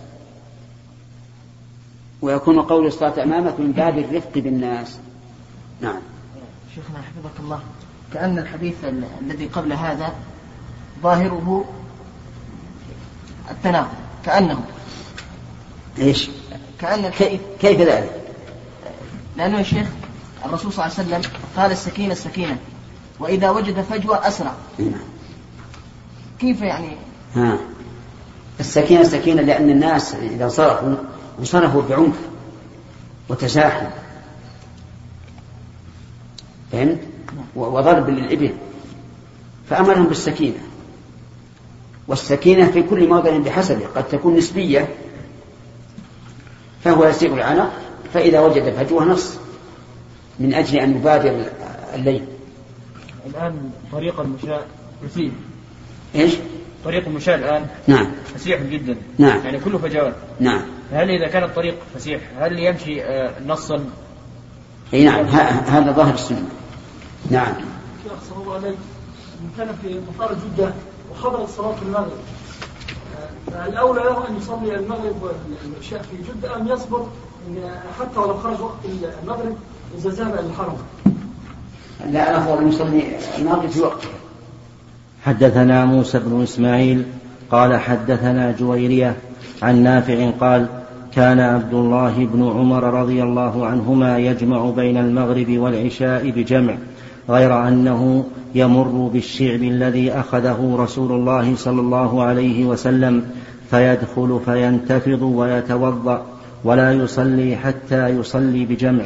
ويكون 2.23 2.61
قول 2.61 2.87
الصلاة 2.87 3.23
أمامك 3.23 3.61
من 3.61 3.73
باب 3.73 3.99
الرفق 3.99 4.31
بالناس. 4.35 4.99
نعم. 5.81 6.01
شيخنا 6.75 6.99
حفظك 6.99 7.41
الله. 7.41 7.61
كأن 8.13 8.39
الحديث 8.39 8.75
الذي 9.21 9.47
قبل 9.47 9.73
هذا 9.73 10.15
ظاهره 11.03 11.65
التناقض 13.51 13.95
كأنه. 14.25 14.65
إيش؟ 15.99 16.31
كأن 16.81 17.05
الحديث 17.05 17.41
كيف 17.61 17.81
ذلك؟ 17.81 18.35
لأنه 19.37 19.59
يا 19.59 19.63
شيخ 19.63 19.89
الرسول 20.45 20.73
صلى 20.73 20.87
الله 20.87 20.99
عليه 20.99 21.09
وسلم 21.09 21.33
قال 21.57 21.73
السكينة 21.73 22.13
السكينة. 22.13 22.59
وإذا 23.19 23.51
وجد 23.51 23.81
فجوة 23.81 24.29
أسرع. 24.29 24.55
نعم. 24.79 24.93
كيف 26.39 26.63
يعني؟ 26.63 26.97
ها. 27.35 27.59
السكينة 28.61 29.01
السكينة 29.01 29.43
لأن 29.43 29.71
الناس 29.71 30.15
إذا 30.15 30.49
صرفوا 30.49 30.95
انصرفوا 31.39 31.83
بعنف 31.83 32.17
وتزاحم. 33.29 33.87
فهمت؟ 36.73 36.99
وضرب 37.57 38.09
للإبل. 38.11 38.55
فأمرهم 39.71 40.07
بالسكينة. 40.07 40.59
والسكينة 42.09 42.71
في 42.71 42.83
كل 42.83 43.09
موضع 43.09 43.39
بحسبه 43.39 43.87
قد 43.87 44.09
تكون 44.09 44.37
نسبية. 44.37 44.89
فهو 46.85 47.05
يسير 47.05 47.35
العنق 47.35 47.73
فإذا 48.15 48.41
وجد 48.41 48.71
فجوة 48.71 49.05
نص. 49.05 49.39
من 50.41 50.55
أجل 50.55 50.79
أن 50.79 50.97
يبادر 50.97 51.45
الليل. 51.95 52.25
الآن 53.27 53.71
طريق 53.93 54.21
المشاة 54.21 54.65
يسير. 55.05 55.33
إيش؟ 56.15 56.35
طريق 56.85 57.07
المشاة 57.07 57.35
الآن 57.35 57.67
نعم. 57.87 58.07
فسيح 58.35 58.63
جدا. 58.63 58.97
نعم. 59.19 59.45
يعني 59.45 59.61
كله 59.61 59.79
فجوات 59.79 60.15
نعم. 60.41 60.63
هل 60.93 61.11
إذا 61.11 61.29
كان 61.29 61.45
الطريق 61.45 61.75
فسيح 61.95 62.21
هل 62.39 62.59
يمشي 62.59 63.05
آه، 63.05 63.33
نصا؟ 63.47 63.85
إي 64.95 65.05
نعم. 65.05 65.25
هذا 65.67 65.93
ظاهر 65.93 66.15
السنة. 66.15 66.49
نعم. 67.31 67.55
شيخ 68.05 68.13
صلى 68.31 68.43
الله 68.43 68.55
عليه 68.55 68.75
كان 69.59 69.69
في 69.83 70.01
مطار 70.09 70.35
جدة 70.35 70.73
وحضرت 71.13 71.49
صلاة 71.49 71.75
المغرب 71.83 72.19
آه، 73.55 73.67
الأولى 73.67 74.01
له 74.01 74.29
أن 74.29 74.37
يصلي 74.37 74.75
المغرب 74.75 75.23
والعشاء 75.23 76.03
في 76.03 76.17
جدة 76.17 76.57
أم 76.57 76.69
يصبر 76.69 77.07
حتى 78.01 78.19
ولو 78.21 78.39
خرج 78.39 78.61
وقت 78.61 78.79
المغرب 79.23 79.57
إذا 79.99 80.11
ذهب 80.11 80.35
إلى 80.35 80.47
الحرم؟ 80.47 80.79
لا 82.07 82.31
الأفضل 82.31 82.59
أن 82.59 82.69
يصلي 82.69 83.19
المغرب 83.39 83.71
في 83.71 83.81
وقته. 83.81 84.09
حدثنا 85.23 85.85
موسى 85.85 86.19
بن 86.19 86.43
إسماعيل 86.43 87.03
قال 87.51 87.77
حدثنا 87.77 88.55
جويرية 88.59 89.17
عن 89.63 89.83
نافع 89.83 90.31
قال 90.31 90.67
كان 91.15 91.41
عبد 91.41 91.75
الله 91.75 92.27
بن 92.27 92.43
عمر 92.43 92.85
رضي 92.85 93.23
الله 93.23 93.67
عنهما 93.67 94.19
يجمع 94.19 94.71
بين 94.71 94.97
المغرب 94.97 95.51
والعشاء 95.51 96.31
بجمع 96.31 96.75
غير 97.29 97.69
أنه 97.69 98.25
يمر 98.55 99.11
بالشعب 99.13 99.63
الذي 99.63 100.13
أخذه 100.13 100.77
رسول 100.79 101.13
الله 101.13 101.57
صلى 101.57 101.81
الله 101.81 102.23
عليه 102.23 102.65
وسلم 102.65 103.25
فيدخل 103.71 104.41
فينتفض 104.45 105.23
ويتوضأ 105.23 106.23
ولا 106.65 106.93
يصلي 106.93 107.57
حتى 107.57 108.09
يصلي 108.09 108.65
بجمع 108.67 109.05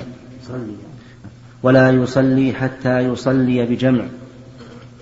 ولا 1.63 1.91
يصلي 1.91 2.53
حتى 2.53 3.01
يصلي 3.01 3.67
بجمع. 3.67 4.05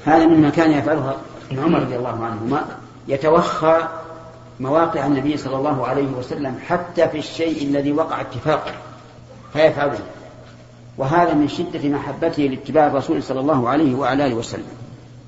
هذا 0.04 0.26
مما 0.26 0.50
كان 0.50 0.72
يفعله 0.72 1.16
ابن 1.50 1.64
عمر 1.64 1.80
رضي 1.80 1.96
الله 1.96 2.24
عنهما 2.24 2.64
يتوخى 3.08 3.88
مواقع 4.60 5.06
النبي 5.06 5.36
صلى 5.36 5.56
الله 5.56 5.86
عليه 5.86 6.06
وسلم 6.18 6.58
حتى 6.66 7.08
في 7.08 7.18
الشيء 7.18 7.62
الذي 7.62 7.92
وقع 7.92 8.20
اتفاقا 8.20 8.72
فيفعله 9.52 9.98
وهذا 10.98 11.34
من 11.34 11.48
شدة 11.48 11.88
محبته 11.88 12.42
لاتباع 12.42 12.86
الرسول 12.86 13.22
صلى 13.22 13.40
الله 13.40 13.68
عليه 13.68 13.94
وعلى 13.94 14.26
آله 14.26 14.34
وسلم. 14.34 14.64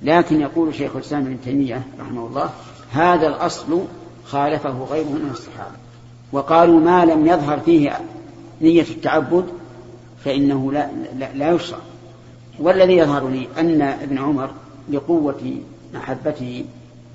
لكن 0.03 0.41
يقول 0.41 0.75
شيخ 0.75 0.97
الإسلام 0.97 1.23
ابن 1.23 1.41
تيمية 1.45 1.83
رحمه 2.01 2.27
الله 2.27 2.51
هذا 2.93 3.27
الأصل 3.27 3.85
خالفه 4.27 4.87
غيره 4.91 5.09
من 5.09 5.31
الصحابة. 5.33 5.77
وقالوا 6.33 6.81
ما 6.81 7.05
لم 7.05 7.27
يظهر 7.27 7.61
فيه 7.61 8.01
نية 8.61 8.83
التعبد 8.91 9.45
فإنه 10.25 10.73
لا, 10.73 10.89
لا, 11.19 11.33
لا 11.35 11.51
يشرع. 11.51 11.79
والذي 12.59 12.97
يظهر 12.97 13.29
لي 13.29 13.49
أن 13.59 13.83
ابن 13.83 14.19
عمر 14.19 14.51
لقوة 14.91 15.61
محبته 15.95 16.65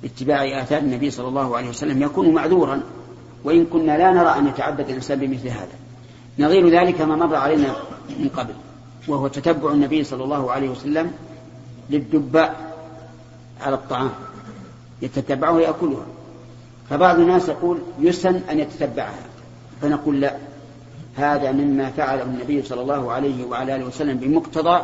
لاتباع 0.02 0.62
آثار 0.62 0.78
النبي 0.78 1.10
صلى 1.10 1.28
الله 1.28 1.56
عليه 1.56 1.68
وسلم 1.68 2.02
يكون 2.02 2.34
معذورا 2.34 2.80
وإن 3.44 3.66
كنا 3.66 3.98
لا 3.98 4.12
نرى 4.12 4.38
أن 4.38 4.46
يتعبد 4.46 4.88
الإنسان 4.88 5.18
بمثل 5.18 5.48
هذا. 5.48 5.76
نظير 6.38 6.68
ذلك 6.68 7.00
ما 7.00 7.16
مر 7.16 7.34
علينا 7.34 7.76
من 8.18 8.28
قبل 8.36 8.54
وهو 9.08 9.28
تتبع 9.28 9.72
النبي 9.72 10.04
صلى 10.04 10.24
الله 10.24 10.52
عليه 10.52 10.68
وسلم 10.68 11.12
للدباء 11.90 12.74
على 13.60 13.74
الطعام 13.74 14.10
يتتبعه 15.02 15.52
ويأكلها 15.52 16.06
فبعض 16.90 17.18
الناس 17.18 17.48
يقول 17.48 17.78
يسن 18.00 18.40
أن 18.50 18.58
يتتبعها 18.58 19.24
فنقول 19.82 20.20
لا 20.20 20.36
هذا 21.16 21.52
مما 21.52 21.90
فعله 21.90 22.22
النبي 22.22 22.62
صلى 22.62 22.80
الله 22.80 23.12
عليه 23.12 23.44
وعلى 23.44 23.76
آله 23.76 23.84
وسلم 23.84 24.18
بمقتضى 24.18 24.82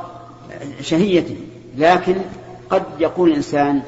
شهيته 0.80 1.36
لكن 1.76 2.16
قد 2.70 2.82
يقول 2.98 3.30
الإنسان 3.30 3.82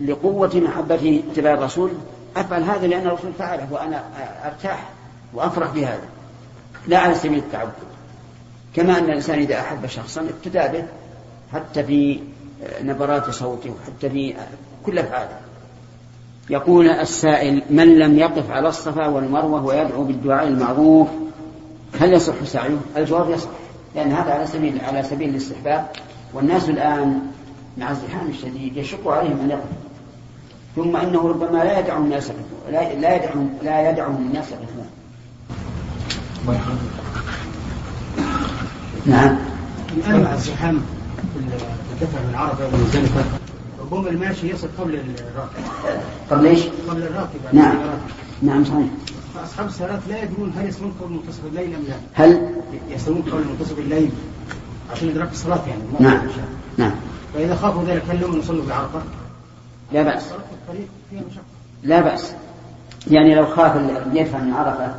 لقوة 0.00 0.50
محبته 0.54 1.22
اتباع 1.32 1.54
الرسول. 1.54 1.90
أفعل 2.36 2.62
هذا 2.62 2.86
لأن 2.86 3.06
الرسول 3.06 3.32
فعله 3.38 3.66
وأنا 3.70 4.02
أرتاح 4.44 4.88
وأفرح 5.34 5.70
بهذا. 5.70 6.08
لا 6.86 6.98
على 6.98 7.14
سبيل 7.14 7.38
التعبد. 7.38 7.72
كما 8.74 8.98
أن 8.98 9.04
الإنسان 9.04 9.38
إذا 9.38 9.60
أحب 9.60 9.86
شخصا 9.86 10.20
ابتدى 10.20 10.78
به 10.78 10.84
حتى 11.52 11.84
في 11.84 12.20
نبرات 12.82 13.30
صوته 13.30 13.74
حتى 13.86 14.10
في 14.10 14.34
كل 14.86 14.98
أفعاله. 14.98 15.38
يقول 16.50 16.88
السائل 16.88 17.62
من 17.70 17.98
لم 17.98 18.18
يقف 18.18 18.50
على 18.50 18.68
الصفا 18.68 19.06
والمروة 19.06 19.64
ويدعو 19.64 20.04
بالدعاء 20.04 20.48
المعروف 20.48 21.08
هل 22.00 22.12
يصح 22.12 22.44
سعيه؟ 22.44 22.76
الجواب 22.96 23.30
يصح 23.30 23.48
لأن 23.94 24.12
هذا 24.12 24.32
على 24.32 24.46
سبيل 24.46 24.80
على 24.80 25.02
سبيل 25.02 25.28
الاستحباب. 25.28 25.86
والناس 26.34 26.68
الآن 26.68 27.20
مع 27.80 27.90
الزحام 27.90 28.28
الشديد 28.28 28.76
يشق 28.76 29.08
عليهم 29.08 29.40
أن 29.40 29.50
يقفوا 29.50 29.76
ثم 30.76 30.96
إنه 30.96 31.28
ربما 31.28 31.58
لا 31.58 31.78
يدعهم 31.78 32.04
الناس 32.04 32.30
لا 32.70 32.94
لا 32.94 33.16
يدعهم 33.16 33.50
لا 33.62 33.90
يدعهم 33.90 34.16
الناس 34.16 34.44
يقفون 34.50 34.86
نعم. 39.06 39.36
الآن 39.96 40.22
مع 40.22 40.34
الزحام 40.34 40.82
الدفع 41.92 42.18
من 42.28 42.34
عرفة 42.34 42.68
إلى 42.68 42.76
مزدلفة 42.76 43.24
ربما 43.80 44.10
الماشي 44.10 44.50
يصل 44.50 44.68
قبل 44.78 44.94
الراكب 44.94 46.00
قبل 46.30 46.46
إيش؟ 46.46 46.60
قبل 46.88 47.02
الراكب 47.02 47.40
نعم. 47.52 47.76
نعم 48.42 48.64
صحيح. 48.64 48.86
فأصحاب 49.34 49.66
السيارات 49.66 50.00
لا 50.08 50.22
يدرون 50.22 50.52
هل 50.58 50.68
يصلون 50.68 50.92
قبل 51.00 51.12
منتصف 51.12 51.40
الليل 51.46 51.74
أم 51.74 51.82
لا؟ 51.88 51.94
هل؟ 52.24 52.50
يصلون 52.88 53.22
قبل 53.22 53.44
منتصف 53.44 53.78
الليل. 53.78 54.10
عشان 54.92 55.08
إدراك 55.08 55.32
الصلاة 55.32 55.60
يعني. 55.68 55.82
نعم. 56.00 56.22
نعم. 56.78 56.92
فإذا 57.34 57.54
خافوا 57.54 57.84
ذلك 57.84 58.02
هل 58.10 58.20
لهم 58.20 58.38
يصلوا 58.38 58.64
بعرفة؟ 58.68 59.00
لا 59.92 60.02
بأس. 60.02 60.22
الصلاة 60.22 60.38
في 60.38 60.54
الطريق 60.54 60.88
فيها 61.10 61.20
مشقة. 61.30 61.42
لا 61.82 62.00
بأس. 62.00 62.32
يعني 63.10 63.34
لو 63.34 63.46
خاف 63.46 63.76
أن 63.76 64.16
يدفع 64.16 64.38
من 64.38 64.52
عرفة 64.52 64.94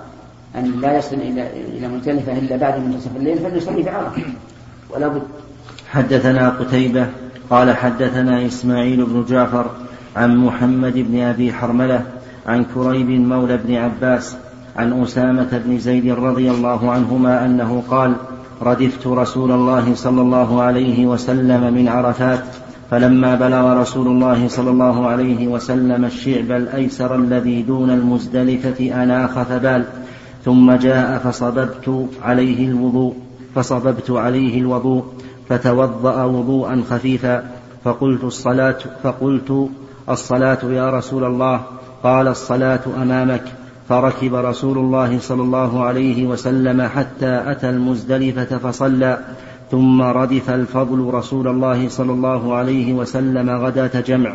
أن 0.56 0.82
لا 0.82 0.98
يصل 0.98 1.16
إلى 1.16 1.48
إلى 1.78 1.88
مزدلفة 1.88 2.38
إلا 2.38 2.56
بعد 2.56 2.80
منتصف 2.80 3.16
الليل 3.16 3.38
فليصلي 3.38 3.84
في 3.84 3.90
عرفة 3.90 4.24
ولا 4.90 5.08
بد. 5.08 5.22
حدثنا 5.90 6.50
قتيبة 6.50 7.08
قال 7.50 7.78
حدثنا 7.78 8.46
إسماعيل 8.46 9.06
بن 9.06 9.26
جعفر 9.30 9.66
عن 10.16 10.38
محمد 10.38 10.94
بن 10.94 11.22
أبي 11.22 11.54
حرملة 11.54 12.06
عن 12.48 12.66
كريب 12.76 13.10
مولى 13.10 13.58
بن 13.58 13.76
عباس 13.76 14.36
عن 14.76 15.04
أسامة 15.04 15.62
بن 15.66 15.80
زيد 15.80 16.12
رضي 16.12 16.52
الله 16.52 16.92
عنهما 16.92 17.46
أنه 17.46 17.84
قال 17.90 18.16
ردفت 18.62 19.08
رسول 19.08 19.52
الله 19.52 19.96
صلى 19.96 20.22
الله 20.22 20.62
عليه 20.62 21.06
وسلم 21.06 21.74
من 21.74 21.88
عرفات 21.88 22.44
فلما 22.92 23.36
بلغ 23.36 23.74
رسول 23.82 24.08
الله 24.08 24.48
صلى 24.48 24.70
الله 24.70 25.08
عليه 25.08 25.48
وسلم 25.48 26.06
الشعب 26.06 26.52
الأيسر 26.52 27.16
الذي 27.16 27.62
دون 27.62 27.90
المزدلفة 27.90 29.04
أناخ 29.04 29.42
فبال 29.44 29.86
ثم 30.46 30.72
جاء 30.72 31.18
فصببت 31.18 32.10
عليه 32.24 32.68
الوضوء 32.68 33.16
فصببت 33.56 34.12
عليه 34.12 34.60
الوضوء 34.60 35.04
فتوضأ 35.50 36.24
وضوءا 36.24 36.84
خفيفا 36.90 37.44
فقلت 37.84 38.24
الصلاة 38.24 38.78
فقلت 39.04 39.70
الصلاة 40.10 40.60
يا 40.64 40.90
رسول 40.90 41.24
الله 41.24 41.62
قال 42.04 42.28
الصلاة 42.28 42.80
أمامك 43.02 43.44
فركب 43.92 44.36
رسول 44.36 44.78
الله 44.78 45.20
صلى 45.20 45.42
الله 45.42 45.84
عليه 45.84 46.26
وسلم 46.26 46.82
حتى 46.82 47.44
أتى 47.46 47.70
المزدلفة 47.70 48.58
فصلى 48.58 49.20
ثم 49.72 50.02
ردف 50.02 50.50
الفضل 50.50 51.14
رسول 51.14 51.48
الله 51.48 51.90
صلى 51.90 52.12
الله 52.12 52.56
عليه 52.56 52.94
وسلم 52.94 53.50
غداة 53.50 54.00
جمع. 54.00 54.34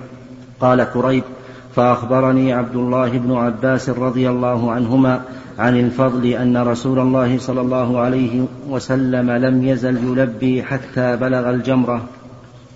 قال 0.60 0.84
كريب 0.84 1.22
فأخبرني 1.76 2.52
عبد 2.52 2.76
الله 2.76 3.08
بن 3.08 3.36
عباس 3.36 3.88
رضي 3.88 4.30
الله 4.30 4.72
عنهما 4.72 5.20
عن 5.58 5.80
الفضل 5.80 6.26
أن 6.26 6.56
رسول 6.56 6.98
الله 6.98 7.38
صلى 7.38 7.60
الله 7.60 8.00
عليه 8.00 8.44
وسلم 8.68 9.30
لم 9.30 9.64
يزل 9.64 9.96
يلبي 9.96 10.62
حتى 10.62 11.16
بلغ 11.16 11.50
الجمرة. 11.50 12.04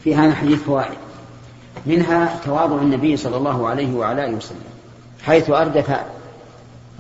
في 0.05 0.15
هذا 0.15 0.29
الحديث 0.29 0.63
فوائد 0.63 0.99
منها 1.87 2.41
تواضع 2.45 2.83
النبي 2.83 3.17
صلى 3.17 3.37
الله 3.37 3.69
عليه 3.69 3.95
وعلى 3.95 4.27
آله 4.27 4.37
وسلم 4.37 4.71
حيث 5.23 5.51
أردف 5.51 5.91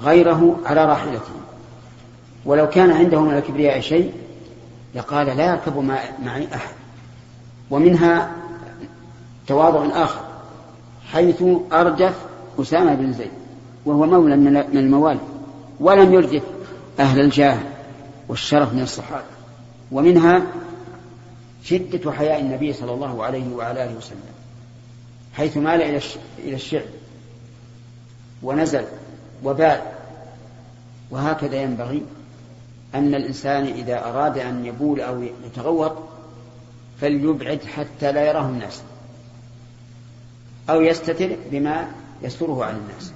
غيره 0.00 0.56
على 0.64 0.84
راحلته. 0.84 1.32
ولو 2.44 2.68
كان 2.68 2.90
عنده 2.90 3.20
من 3.20 3.34
الكبرياء 3.34 3.80
شيء 3.80 4.12
لقال 4.94 5.26
لا 5.26 5.46
يركب 5.50 5.76
معي 6.22 6.54
أحد. 6.54 6.74
ومنها 7.70 8.32
تواضع 9.46 10.04
آخر 10.04 10.20
حيث 11.12 11.42
أردف 11.72 12.14
أسامة 12.60 12.94
بن 12.94 13.12
زيد 13.12 13.30
وهو 13.84 14.06
مولى 14.06 14.36
من 14.36 14.78
الموالي 14.78 15.20
ولم 15.80 16.14
يردف 16.14 16.42
أهل 17.00 17.20
الجاه 17.20 17.58
والشرف 18.28 18.74
من 18.74 18.82
الصحابة. 18.82 19.24
ومنها 19.92 20.42
شدة 21.64 22.12
حياء 22.12 22.40
النبي 22.40 22.72
صلى 22.72 22.92
الله 22.92 23.24
عليه 23.24 23.54
وعلى 23.54 23.84
آله 23.84 23.96
وسلم 23.96 24.20
حيث 25.34 25.56
مال 25.56 26.00
إلى 26.38 26.54
الشعب 26.54 26.82
ونزل 28.42 28.84
وبال. 29.44 29.80
وهكذا 31.10 31.62
ينبغي 31.62 32.02
أن 32.94 33.14
الإنسان 33.14 33.64
إذا 33.64 34.04
أراد 34.04 34.38
أن 34.38 34.66
يبول 34.66 35.00
أو 35.00 35.22
يتغوط 35.22 35.92
فليبعد 37.00 37.64
حتى 37.64 38.12
لا 38.12 38.26
يراه 38.26 38.46
الناس 38.46 38.82
أو 40.70 40.80
يستتر 40.80 41.36
بما 41.50 41.88
يستره 42.22 42.64
عن 42.64 42.76
الناس 42.76 43.12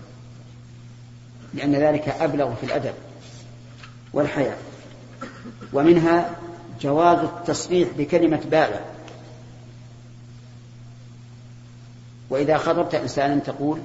لأن 1.55 1.75
ذلك 1.75 2.09
أبلغ 2.09 2.55
في 2.55 2.67
الأدب 2.67 2.95
والحياة. 4.13 4.57
ومنها 5.73 6.31
جواز 6.81 7.19
التصريح 7.19 7.89
بكلمة 7.99 8.41
بالغ 8.51 8.81
وإذا 12.31 12.59
خطبت 12.59 12.95
إنسانا 12.95 13.39
تقول 13.39 13.81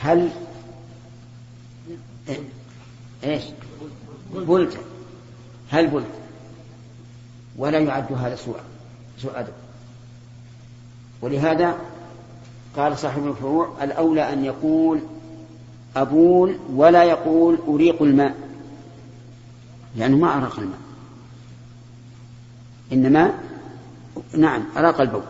هل 0.00 0.30
إيش؟ 3.24 3.42
بلت 4.34 4.78
هل 5.70 5.86
بلت 5.86 6.06
ولا 7.56 7.78
يعد 7.78 8.12
هذا 8.12 8.36
سوء 8.36 8.56
سوء 9.18 9.40
أدب. 9.40 9.52
ولهذا 11.22 11.76
قال 12.76 12.98
صاحب 12.98 13.26
الفروع 13.26 13.84
الأولى 13.84 14.32
أن 14.32 14.44
يقول 14.44 15.00
أبول 15.96 16.58
ولا 16.72 17.04
يقول 17.04 17.58
أريق 17.68 18.02
الماء. 18.02 18.34
لأنه 19.96 20.16
ما 20.16 20.36
أراق 20.36 20.58
الماء. 20.58 20.78
إنما 22.92 23.34
نعم 24.36 24.64
أراق 24.76 25.00
البول. 25.00 25.22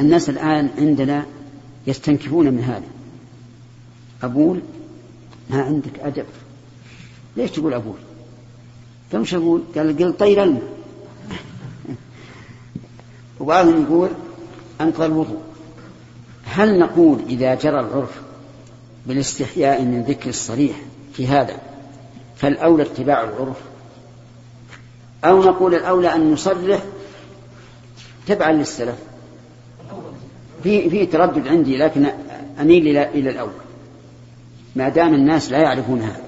الناس 0.00 0.28
الآن 0.28 0.70
عندنا 0.78 1.26
يستنكفون 1.86 2.46
من 2.46 2.62
هذا. 2.62 2.86
أبول 4.22 4.60
ما 5.50 5.62
عندك 5.62 6.00
أدب. 6.00 6.26
ليش 7.36 7.50
تقول 7.50 7.74
أبول 7.74 7.96
فمش 9.12 9.34
أقول؟ 9.34 9.62
قال 9.74 9.98
قل 9.98 10.12
طير 10.12 10.42
الماء. 10.42 10.72
وبعضهم 13.40 13.82
يقول 13.82 14.08
أنقض 14.80 15.02
الوضوء. 15.02 15.42
هل 16.44 16.78
نقول 16.78 17.18
إذا 17.28 17.54
جرى 17.54 17.80
العرف 17.80 18.20
بالاستحياء 19.06 19.82
من 19.82 20.02
ذكر 20.02 20.28
الصريح 20.28 20.76
في 21.12 21.26
هذا 21.26 21.60
فالأولى 22.36 22.82
اتباع 22.82 23.24
العرف؟ 23.24 23.56
أو 25.24 25.42
نقول 25.42 25.74
الأولى 25.74 26.14
أن 26.14 26.32
نصرح 26.32 26.82
تبعا 28.26 28.52
للسلف؟ 28.52 28.96
في 30.62 30.90
في 30.90 31.06
تردد 31.06 31.48
عندي 31.48 31.76
لكن 31.76 32.06
أميل 32.60 32.88
إلى 32.88 33.08
إلى 33.08 33.30
الأول. 33.30 33.61
ما 34.76 34.88
دام 34.88 35.14
الناس 35.14 35.50
لا 35.50 35.58
يعرفون 35.58 36.02
هذا 36.02 36.22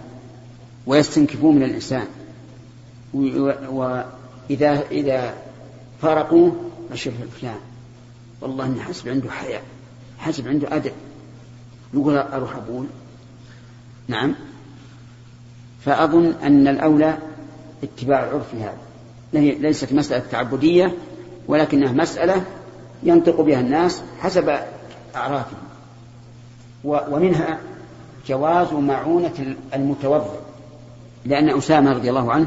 ويستنكفون 0.86 1.56
من 1.56 1.62
الإنسان 1.62 2.06
وإذا 3.68 4.84
إذا 4.90 5.34
فارقوه 6.02 6.70
أشوف 6.92 7.14
فلان 7.40 7.58
والله 8.40 8.64
اني 8.66 8.80
حسب 8.80 9.08
عنده 9.08 9.30
حياء 9.30 9.62
حسب 10.18 10.48
عنده 10.48 10.76
ادب 10.76 10.92
يقول 11.94 12.16
أروح 12.16 12.56
أقول 12.56 12.86
نعم. 14.08 14.34
فأظن 15.84 16.32
أن 16.42 16.68
الأولى 16.68 17.18
اتباع 17.82 18.24
العرف 18.24 18.54
هذا. 18.54 18.76
ليست 19.32 19.92
مسألة 19.92 20.24
تعبدية 20.30 20.94
ولكنها 21.48 21.92
مسألة 21.92 22.44
ينطق 23.02 23.40
بها 23.40 23.60
الناس 23.60 24.02
حسب 24.20 24.58
أعرافهم 25.16 25.58
ومنها 26.84 27.58
جواز 28.26 28.72
معونة 28.72 29.56
المتوضئ 29.74 30.38
لأن 31.24 31.58
أسامة 31.58 31.92
رضي 31.92 32.10
الله 32.10 32.32
عنه 32.32 32.46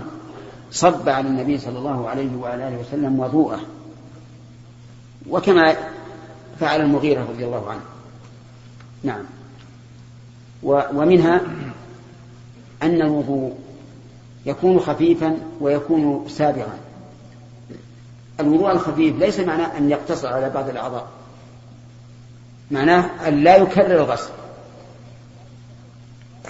صب 0.71 1.09
على 1.09 1.27
النبي 1.27 1.57
صلى 1.57 1.77
الله 1.77 2.09
عليه 2.09 2.35
وعلى 2.35 2.67
آله 2.67 2.77
وسلم 2.77 3.19
وضوءه. 3.19 3.59
وكما 5.29 5.75
فعل 6.59 6.81
المغيرة 6.81 7.21
رضي 7.21 7.45
الله 7.45 7.69
عنه. 7.69 7.81
نعم. 9.03 9.23
ومنها 10.63 11.41
أن 12.83 13.01
الوضوء 13.01 13.53
يكون 14.45 14.79
خفيفا 14.79 15.37
ويكون 15.61 16.25
سابغا. 16.29 16.77
الوضوء 18.39 18.71
الخفيف 18.71 19.15
ليس 19.19 19.39
معناه 19.39 19.77
أن 19.77 19.91
يقتصر 19.91 20.27
على 20.27 20.49
بعض 20.49 20.69
الأعضاء. 20.69 21.07
معناه 22.71 23.27
أن 23.27 23.43
لا 23.43 23.55
يكرر 23.55 23.95
الغسل 23.95 24.36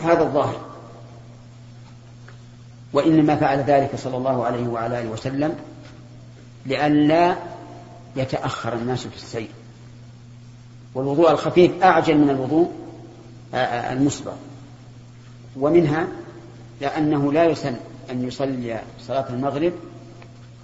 هذا 0.02 0.24
الظاهر. 0.24 0.62
وإنما 2.94 3.36
فعل 3.36 3.60
ذلك 3.60 3.96
صلى 3.96 4.18
الله 4.18 4.46
عليه 4.46 4.68
وعلى 4.68 5.02
آله 5.02 5.10
وسلم 5.10 5.56
لئلا 6.66 7.36
يتأخر 8.16 8.74
الناس 8.74 9.08
في 9.08 9.16
السير. 9.16 9.50
والوضوء 10.96 11.32
الخفيف 11.32 11.84
أعجل 11.84 12.18
من 12.18 12.30
الوضوء 12.30 12.72
المسبق. 13.92 14.34
ومنها 15.60 16.08
لأنه 16.82 17.34
لا 17.34 17.46
يسن 17.46 17.76
أن 18.12 18.28
يصلي 18.28 18.82
صلاة 19.08 19.30
المغرب 19.30 19.74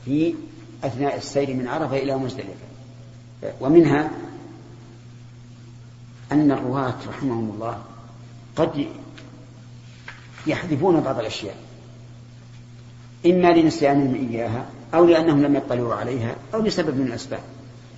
في 0.05 0.35
أثناء 0.83 1.17
السير 1.17 1.53
من 1.53 1.67
عرفة 1.67 1.97
إلى 1.97 2.17
مزدلفة 2.17 2.73
ومنها 3.61 4.11
أن 6.31 6.51
الرواة 6.51 6.95
رحمهم 7.07 7.49
الله 7.55 7.77
قد 8.55 8.87
يحذفون 10.47 10.99
بعض 10.99 11.19
الأشياء. 11.19 11.55
إما 13.25 13.47
لنسيانهم 13.47 14.15
إياها 14.15 14.65
أو 14.93 15.05
لأنهم 15.05 15.41
لم 15.41 15.55
يطلعوا 15.55 15.95
عليها 15.95 16.35
أو 16.53 16.61
لسبب 16.61 16.97
من 16.97 17.07
الأسباب. 17.07 17.39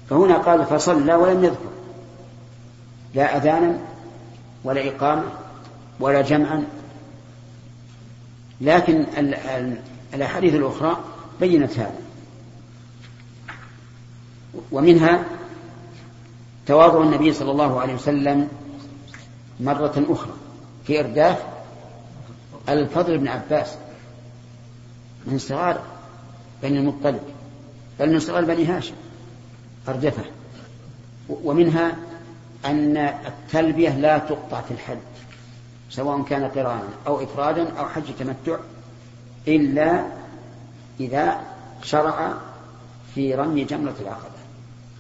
فهنا 0.09 0.37
قال 0.37 0.65
فصلى 0.65 1.15
ولم 1.15 1.43
يذكر. 1.43 1.69
لا 3.15 3.37
أذانا 3.37 3.79
ولا 4.63 4.87
إقامة 4.87 5.23
ولا 5.99 6.21
جمعا. 6.21 6.63
لكن 8.61 9.05
الأحاديث 10.13 10.53
الأخرى 10.53 10.97
بينت 11.39 11.79
هذا. 11.79 11.99
ومنها 14.71 15.23
تواضع 16.65 17.03
النبي 17.03 17.33
صلى 17.33 17.51
الله 17.51 17.81
عليه 17.81 17.93
وسلم 17.93 18.47
مرة 19.59 20.05
أخرى 20.09 20.33
في 20.87 20.99
إرداف 20.99 21.54
الفضل 22.69 23.17
بن 23.17 23.27
عباس 23.27 23.75
من 25.25 25.39
صغار 25.39 25.81
بني 26.63 26.79
المطلب 26.79 27.19
بل 27.99 28.13
من 28.13 28.19
صغار 28.19 28.45
بني 28.45 28.65
هاشم 28.65 28.95
أردفه. 29.89 30.23
ومنها 31.29 31.95
أن 32.65 32.97
التلبية 32.97 33.89
لا 33.89 34.17
تقطع 34.17 34.61
في 34.61 34.71
الحج 34.71 34.97
سواء 35.89 36.21
كان 36.21 36.43
قرانا 36.43 36.89
أو 37.07 37.23
إفرادا 37.23 37.79
أو 37.79 37.89
حج 37.89 38.03
تمتع 38.19 38.57
إلا 39.47 40.05
إذا 40.99 41.39
شرع 41.83 42.33
في 43.15 43.35
رمي 43.35 43.63
جمرة 43.63 43.95
العقبة. 44.01 44.35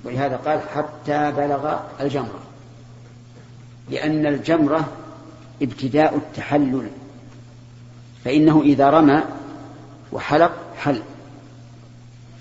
ولهذا 0.03 0.35
قال 0.35 0.59
حتى 0.75 1.31
بلغ 1.31 1.79
الجمرة 2.01 2.39
لأن 3.89 4.25
الجمرة 4.25 4.89
ابتداء 5.61 6.15
التحلل. 6.15 6.89
فإنه 8.25 8.61
إذا 8.61 8.89
رمى 8.89 9.23
وحلق 10.11 10.51
حل 10.77 11.01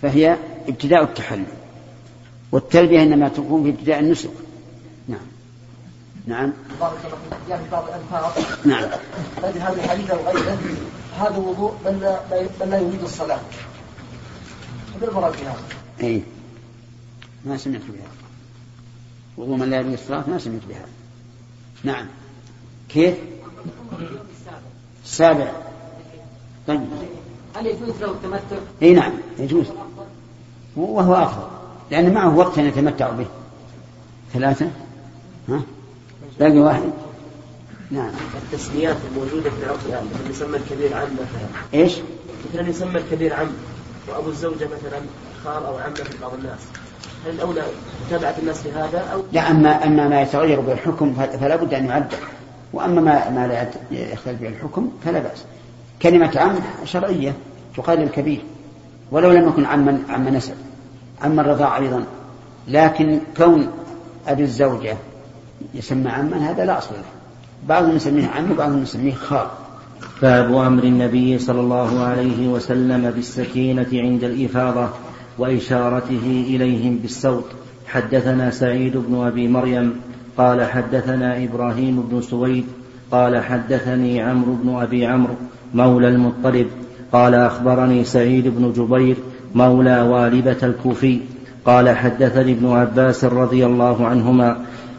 فهي 0.03 0.39
ابتداء 0.69 1.03
التحلل. 1.03 1.45
والتلبية 2.53 3.03
إنما 3.03 3.29
تكون 3.29 3.63
في 3.63 3.71
ابتداء 3.71 4.01
النسك. 4.01 4.31
نعم. 5.09 5.27
نعم. 6.27 6.53
بارك 6.81 6.93
الله 7.05 7.17
فيك. 7.17 7.39
يعني 7.51 7.69
بعض 7.73 7.85
الألفاظ. 7.89 8.45
نعم. 8.67 8.91
مثل 9.43 9.59
هذا 9.59 9.85
الحديث 9.85 10.11
أو 10.11 10.19
غيره 10.19 10.59
هذا 11.19 11.37
وضوء 11.37 11.75
بل 11.85 12.01
لا, 12.01 12.21
بل 12.61 12.71
لا 12.71 12.79
يريد 12.79 13.03
الصلاة. 13.03 13.41
هذا 14.97 15.09
المراد 15.09 15.33
بهذا. 15.33 15.63
أي 16.03 16.23
ما 17.45 17.57
سمعت 17.57 17.81
بهذا. 17.81 18.09
وضوء 19.37 19.57
من 19.57 19.71
لا 19.71 19.77
يريد 19.77 19.93
الصلاة 19.93 20.25
ما 20.31 20.39
سمعت 20.39 20.63
بهذا. 20.69 20.89
نعم. 21.85 22.07
كيف؟ 22.89 23.15
السابع. 25.05 25.53
طيب. 26.69 26.81
هل 27.57 27.67
يجوز 27.67 27.91
له 28.01 28.11
التمتع؟ 28.11 28.57
إي 28.83 28.95
نعم 28.95 29.13
يجوز. 29.39 29.67
وهو 30.77 31.15
أفضل 31.15 31.47
لأن 31.91 32.15
معه 32.15 32.37
وقت 32.37 32.59
يتمتع 32.59 33.11
به. 33.11 33.27
ثلاثة؟ 34.33 34.67
ها؟ 35.49 35.61
باقي 36.41 36.59
واحد؟ 36.59 36.83
نعم. 37.91 38.11
التسميات 38.53 38.97
الموجودة 39.11 39.51
في 39.51 39.65
العرف 39.65 39.87
الآن 39.87 40.09
مثلا 40.15 40.31
يسمى 40.31 40.57
الكبير 40.57 40.95
عم 40.95 41.09
مثلا. 41.13 41.49
إيش؟ 41.75 41.93
مثلا 42.51 42.69
يسمى 42.69 42.99
الكبير 42.99 43.35
عم 43.35 43.49
وأبو 44.09 44.29
الزوجة 44.29 44.65
مثلا 44.65 45.01
خال 45.45 45.65
أو 45.65 45.79
عمة 45.79 45.95
في 45.95 46.19
بعض 46.23 46.35
الناس. 46.35 46.61
هل 47.27 47.31
الأولى 47.31 47.63
متابعة 48.07 48.35
الناس 48.39 48.63
في 48.63 48.73
هذا 48.73 48.99
أو؟ 48.99 49.23
لا 49.33 49.51
أما 49.51 49.87
أما 49.87 50.09
ما 50.09 50.23
يتغير 50.23 50.61
بالحكم 50.61 51.15
فلا 51.15 51.57
بد 51.57 51.75
أن 51.75 51.87
يعدل 51.87 52.17
وأما 52.73 53.01
ما 53.01 53.31
ما 53.31 53.47
لا 53.47 53.71
يختلف 53.91 54.41
به 54.41 54.49
الحكم 54.49 54.91
فلا 55.05 55.19
بأس. 55.19 55.45
كلمة 56.03 56.33
عم 56.37 56.55
شرعية 56.85 57.33
تقال 57.77 57.99
للكبير 57.99 58.41
ولو 59.11 59.31
لم 59.31 59.49
يكن 59.49 59.65
عما 59.65 59.99
عم 60.09 60.29
نسب 60.29 60.55
عم 61.23 61.41
الرضاع 61.41 61.79
أيضا. 61.79 62.05
لكن 62.69 63.21
كون 63.37 63.69
أبي 64.29 64.43
الزوجة 64.43 64.97
يسمى 65.75 66.11
عما 66.11 66.51
هذا 66.51 66.65
لا 66.65 66.79
أصل 66.79 66.95
له. 66.95 67.05
بعضهم 67.69 67.97
يسميه 67.97 68.27
عم 68.27 68.53
وبعضهم 68.53 68.83
يسميه 68.83 69.15
خال. 69.15 69.47
باب 70.23 70.55
أمر 70.55 70.85
النبي 70.85 71.39
صلى 71.39 71.61
الله 71.61 72.05
عليه 72.05 72.49
وسلم 72.49 73.11
بالسكينة 73.11 73.89
عند 73.93 74.25
الإفاضة 74.25 74.89
وإشارته 75.39 76.45
إليهم 76.49 76.99
بالصوت. 76.99 77.45
حدثنا 77.87 78.51
سعيد 78.51 78.97
بن 78.97 79.25
أبي 79.27 79.49
مريم 79.49 80.01
قال 80.39 80.65
حدثنا 80.65 81.45
إبراهيم 81.45 82.03
بن 82.11 82.23
سويد 82.23 82.67
قال 83.11 83.45
حدثني 83.45 84.23
عمرو 84.23 84.55
بن 84.55 84.75
أبي 84.83 85.07
عمرو 85.07 85.35
مولى 85.75 86.09
المطلب. 86.09 86.67
قال 87.13 87.35
أخبرني 87.35 88.05
سعيد 88.05 88.49
بن 88.49 88.73
جبير 88.73 89.17
مولى 89.55 90.01
والبة 90.03 90.57
الكوفي. 90.63 91.19
قال 91.67 91.89
حدثني 91.89 92.53
ابن 92.53 92.67
عباس 92.67 93.25
رضي 93.25 93.67
الله 93.67 94.07
عنهما 94.07 94.57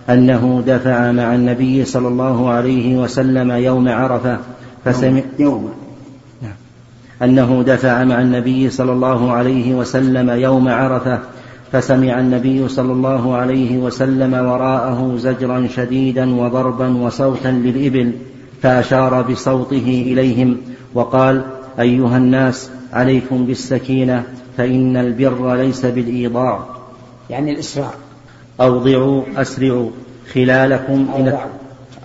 أنه 0.10 0.64
دفع 0.68 1.12
مع 1.12 1.36
النبي 1.36 1.86
صلى 1.86 2.08
الله 2.08 2.50
عليه 2.50 2.98
وسلم 2.98 3.52
يوم 3.52 3.90
عرفة 3.90 4.38
فسمع 4.86 5.22
يوم 5.40 5.70
أنه 7.24 7.64
دفع 7.68 8.04
مع 8.04 8.22
النبي 8.22 8.70
صلى 8.70 8.92
الله 8.92 9.32
عليه 9.32 9.76
وسلم 9.76 10.30
يوم 10.30 10.68
عرفة 10.68 11.20
فسمع 11.72 12.20
النبي 12.20 12.68
صلى 12.68 12.92
الله 12.92 13.36
عليه 13.36 13.78
وسلم 13.78 14.34
وراءه 14.34 15.16
زجرا 15.18 15.68
شديدا 15.76 16.36
وضربا 16.36 16.98
وصوتا 16.98 17.48
للإبل. 17.48 18.12
فأشار 18.62 19.22
بصوته 19.22 20.06
إليهم 20.08 20.58
وقال 20.94 21.44
أيها 21.80 22.18
الناس 22.18 22.70
عليكم 22.94 23.46
بالسكينة 23.46 24.24
فإن 24.58 24.98
البر 24.98 25.56
ليس 25.56 25.86
بالإيضاع. 25.86 26.66
يعني 27.30 27.52
الإسراع. 27.52 27.92
أوضعوا 28.62 29.24
أسرعوا. 29.38 29.90
خلالكم 30.34 31.00
من 31.00 31.38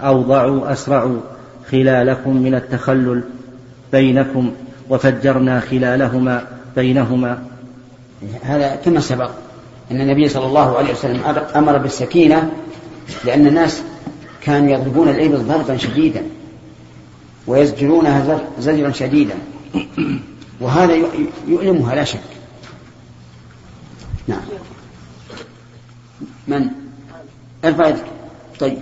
أوضعوا 0.02 0.72
أسرعوا. 0.72 1.20
خلالكم 1.70 2.36
من 2.36 2.54
التخلل 2.54 3.22
بينكم 3.92 4.50
وفجرنا 4.90 5.60
خلالهما 5.60 6.44
بينهما. 6.76 7.42
هذا 8.42 8.76
كما 8.84 9.00
سبق 9.00 9.30
أن 9.90 10.00
النبي 10.00 10.28
صلى 10.28 10.46
الله 10.46 10.78
عليه 10.78 10.92
وسلم 10.92 11.20
أمر 11.56 11.78
بالسكينة 11.78 12.50
لأن 13.24 13.46
الناس 13.46 13.82
كانوا 14.42 14.70
يضربون 14.70 15.08
الإبل 15.08 15.38
ضربا 15.38 15.76
شديدا. 15.76 16.22
ويزجرونها 17.50 18.40
زجرا 18.58 18.92
شديدا. 18.92 19.34
وهذا 20.60 20.94
يؤلمها 21.48 21.94
لا 21.94 22.04
شك. 22.04 22.20
نعم. 24.28 24.40
من؟ 26.48 26.70
ارفع 27.64 27.88
يدك. 27.88 28.04
طيب. 28.60 28.78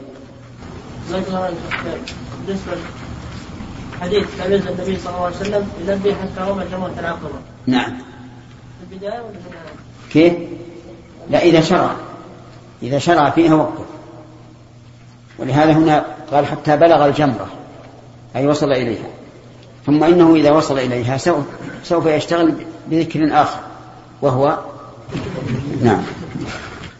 بالنسبة 1.11 2.73
حديث 4.01 4.27
كان 4.39 4.53
ينزل 4.53 4.69
النبي 4.69 4.99
صلى 4.99 5.13
الله 5.15 5.25
عليه 5.25 5.37
وسلم 5.37 5.69
ينبه 5.81 6.15
حتى 6.15 6.51
رمى 6.51 6.65
جمرة 6.73 6.95
العقبة 6.99 7.29
نعم. 7.67 7.91
في 7.91 8.95
البداية 8.95 9.21
ولا 9.21 9.33
في؟ 9.33 10.13
كيف؟ 10.13 10.33
لا 11.31 11.43
إذا 11.43 11.61
شرع. 11.61 11.97
إذا 12.83 12.99
شرع 12.99 13.31
فيها 13.31 13.55
وقف 13.55 13.87
ولهذا 15.39 15.73
هنا 15.73 16.05
قال 16.33 16.47
حتى 16.47 16.77
بلغ 16.77 17.07
الجمرة. 17.07 17.58
أي 18.37 18.47
وصل 18.47 18.73
إليها. 18.73 19.09
ثم 19.87 20.05
إنه 20.05 20.35
إذا 20.35 20.51
وصل 20.51 20.79
إليها 20.79 21.17
سوف, 21.17 21.45
سوف 21.83 22.07
يشتغل 22.07 22.55
بذكر 22.91 23.43
آخر 23.43 23.61
وهو 24.23 24.59
نعم. 25.83 26.03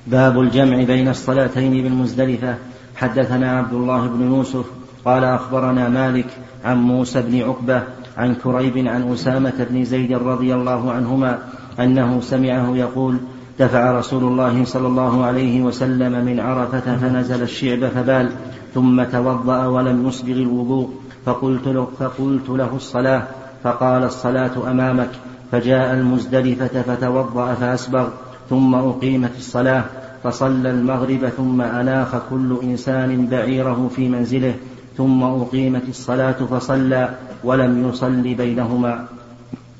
باب 0.07 0.41
الجمع 0.41 0.83
بين 0.83 1.09
الصلاتين 1.09 1.83
بالمزدلفة. 1.83 2.55
حدثنا 2.97 3.59
عبد 3.59 3.73
الله 3.73 4.07
بن 4.07 4.35
يوسف 4.35 4.65
قال 5.05 5.25
أخبرنا 5.25 5.89
مالك 5.89 6.27
عن 6.65 6.77
موسى 6.77 7.23
بن 7.23 7.43
عقبة 7.43 7.83
عن 8.17 8.35
كريب 8.35 8.87
عن 8.87 9.13
أسامة 9.13 9.67
بن 9.71 9.85
زيد 9.85 10.13
رضي 10.13 10.55
الله 10.55 10.93
عنهما 10.93 11.39
أنه 11.81 12.21
سمعه 12.21 12.77
يقول 12.77 13.19
دفع 13.59 13.99
رسول 13.99 14.25
الله 14.25 14.65
صلى 14.65 14.87
الله 14.87 15.25
عليه 15.25 15.63
وسلم 15.63 16.25
من 16.25 16.41
عرفة 16.41 16.97
فنزل 16.97 17.43
الشعب 17.43 17.89
فبال 17.89 18.31
ثم 18.75 19.05
توضأ 19.05 19.67
ولم 19.67 20.09
يسبغ 20.09 20.33
الوضوء. 20.33 20.91
فقلت 21.29 21.67
له, 21.67 21.89
فقلت 21.99 22.49
له 22.49 22.77
الصلاة 22.77 23.23
فقال 23.63 24.05
الصلاة 24.05 24.71
أمامك 24.71 25.11
فجاء 25.53 25.95
المزدلفة 25.95 26.83
فتوضأ 26.83 27.55
فأسبغ 27.55 28.09
ثم 28.51 28.75
أقيمت 28.75 29.31
الصلاة 29.37 29.85
فصلى 30.25 30.71
المغرب 30.71 31.29
ثم 31.29 31.61
أناخ 31.61 32.17
كل 32.31 32.59
إنسان 32.63 33.27
بعيره 33.27 33.91
في 33.97 34.09
منزله 34.09 34.55
ثم 34.97 35.23
أقيمت 35.23 35.89
الصلاة 35.89 36.33
فصلى 36.33 37.15
ولم 37.45 37.89
يصل 37.89 38.35
بينهما. 38.35 39.07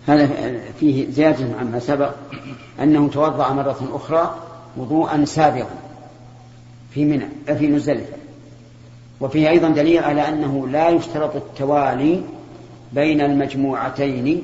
هذا 0.07 0.29
فيه 0.81 1.11
زيادة 1.11 1.47
عما 1.61 1.79
سبق 1.79 2.11
أنه 2.83 3.09
توضأ 3.09 3.53
مرة 3.53 3.79
أخرى 3.93 4.35
وضوءا 4.77 5.25
سابقا 5.25 5.79
في 6.91 7.05
منى 7.05 7.29
في 7.59 7.69
مزدلفة. 7.69 8.18
وفيه 9.21 9.49
أيضا 9.49 9.69
دليل 9.69 10.05
على 10.05 10.29
أنه 10.29 10.69
لا 10.69 10.89
يشترط 10.89 11.37
التوالي 11.37 12.23
بين 12.93 13.21
المجموعتين 13.21 14.43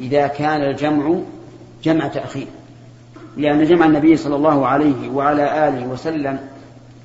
إذا 0.00 0.26
كان 0.26 0.62
الجمع 0.62 1.18
جمع 1.84 2.08
تأخير 2.08 2.46
لأن 3.36 3.64
جمع 3.64 3.86
النبي 3.86 4.16
صلى 4.16 4.36
الله 4.36 4.66
عليه 4.66 5.10
وعلى 5.10 5.68
آله 5.68 5.86
وسلم 5.86 6.38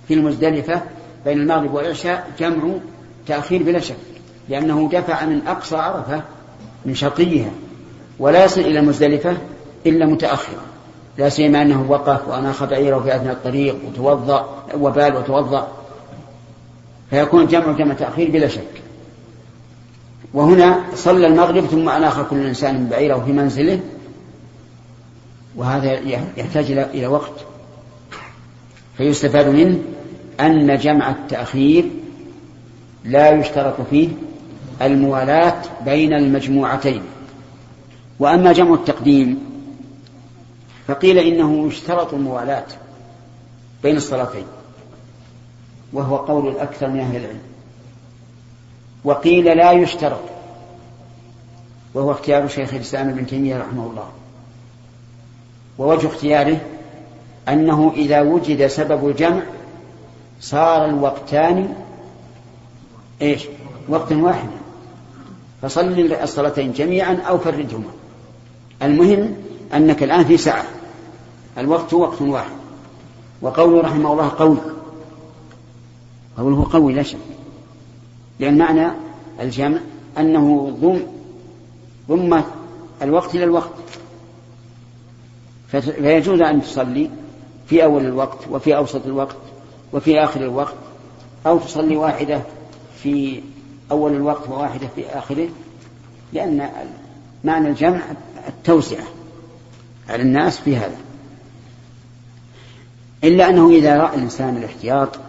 في 0.07 0.13
المزدلفة 0.13 0.81
بين 1.25 1.39
المغرب 1.39 1.73
والعشاء 1.73 2.27
جمع 2.39 2.73
تأخير 3.27 3.63
بلا 3.63 3.79
شك 3.79 3.95
لأنه 4.49 4.89
دفع 4.93 5.25
من 5.25 5.47
أقصى 5.47 5.75
عرفة 5.75 6.21
من 6.85 6.95
شرقيها 6.95 7.51
ولا 8.19 8.45
يصل 8.45 8.61
إلى 8.61 8.79
المزدلفة 8.79 9.37
إلا 9.85 10.05
متأخرا 10.05 10.61
لا 11.17 11.29
سيما 11.29 11.61
أنه 11.61 11.85
وقف 11.89 12.27
وأناخ 12.27 12.63
بعيره 12.63 12.99
في 12.99 13.15
أثناء 13.15 13.33
الطريق 13.33 13.75
وتوضأ 13.87 14.63
وبال 14.79 15.15
وتوضأ. 15.15 15.67
فيكون 17.09 17.47
جمع 17.47 17.71
جمع 17.71 17.93
تأخير 17.93 18.31
بلا 18.31 18.47
شك. 18.47 18.81
وهنا 20.33 20.83
صلى 20.95 21.27
المغرب 21.27 21.65
ثم 21.65 21.89
أناخ 21.89 22.21
كل 22.21 22.45
إنسان 22.45 22.87
بعيره 22.87 23.23
في 23.25 23.31
منزله 23.31 23.79
وهذا 25.55 25.93
يحتاج 26.37 26.71
إلى 26.71 27.07
وقت. 27.07 27.45
فيستفاد 28.97 29.47
منه 29.47 29.79
أن 30.39 30.77
جمع 30.77 31.09
التأخير 31.09 31.85
لا 33.05 33.31
يشترط 33.31 33.81
فيه 33.89 34.09
الموالاة 34.81 35.61
بين 35.85 36.13
المجموعتين. 36.13 37.01
وأما 38.19 38.53
جمع 38.53 38.73
التقديم 38.73 39.39
فقيل 40.87 41.17
إنه 41.17 41.67
يشترط 41.67 42.13
الموالاة 42.13 42.65
بين 43.83 43.97
الصلاتين. 43.97 44.45
وهو 45.93 46.15
قول 46.15 46.47
الأكثر 46.47 46.87
من 46.87 46.99
أهل 46.99 47.15
العلم. 47.15 47.39
وقيل 49.03 49.45
لا 49.45 49.71
يشترط 49.71 50.21
وهو 51.93 52.11
اختيار 52.11 52.47
شيخ 52.47 52.73
الإسلام 52.73 53.09
ابن 53.09 53.27
تيمية 53.27 53.57
رحمه 53.57 53.87
الله. 53.87 54.09
ووجه 55.77 56.07
اختياره 56.07 56.57
أنه 57.49 57.93
إذا 57.95 58.21
وجد 58.21 58.67
سبب 58.67 59.07
الجمع 59.07 59.41
صار 60.41 60.85
الوقتان 60.85 61.73
إيش؟ 63.21 63.45
وقتا 63.89 64.15
واحدا 64.15 64.57
فصل 65.61 66.11
الصلاتين 66.23 66.71
جميعا 66.71 67.15
أو 67.27 67.37
فردهما 67.37 67.91
المهم 68.81 69.35
أنك 69.73 70.03
الآن 70.03 70.25
في 70.25 70.37
ساعة. 70.37 70.65
الوقت 71.57 71.93
وقت 71.93 72.21
واحد. 72.21 72.51
وقوله 73.41 73.81
رحمه 73.81 74.11
الله 74.11 74.29
قول 74.29 74.57
قوله 76.37 76.67
قوي 76.71 76.93
لا 76.93 77.03
شك. 77.03 77.17
لأن 78.39 78.57
معنى 78.57 78.87
الجمع 79.39 79.79
أنه 80.17 80.77
ضم 80.81 80.99
ضم 82.09 82.41
الوقت 83.01 83.35
إلى 83.35 83.43
الوقت. 83.43 83.71
فيجوز 85.71 86.41
أن 86.41 86.61
تصلي 86.61 87.09
في 87.67 87.83
أول 87.83 88.05
الوقت 88.05 88.37
وفي 88.51 88.75
أوسط 88.75 89.05
الوقت 89.05 89.35
وفي 89.93 90.23
آخر 90.23 90.41
الوقت 90.41 90.75
أو 91.45 91.59
تصلي 91.59 91.97
واحدة 91.97 92.41
في 93.03 93.41
أول 93.91 94.15
الوقت 94.15 94.49
وواحدة 94.49 94.87
في 94.95 95.05
آخره 95.17 95.49
لأن 96.33 96.69
معنى 97.43 97.67
الجمع 97.67 98.01
التوسعة 98.47 99.03
على 100.09 100.21
الناس 100.21 100.59
في 100.59 100.77
هذا. 100.77 100.97
إلا 103.23 103.49
أنه 103.49 103.69
إذا 103.69 103.97
رأى 103.97 104.15
الإنسان 104.15 104.57
الاحتياط 104.57 105.19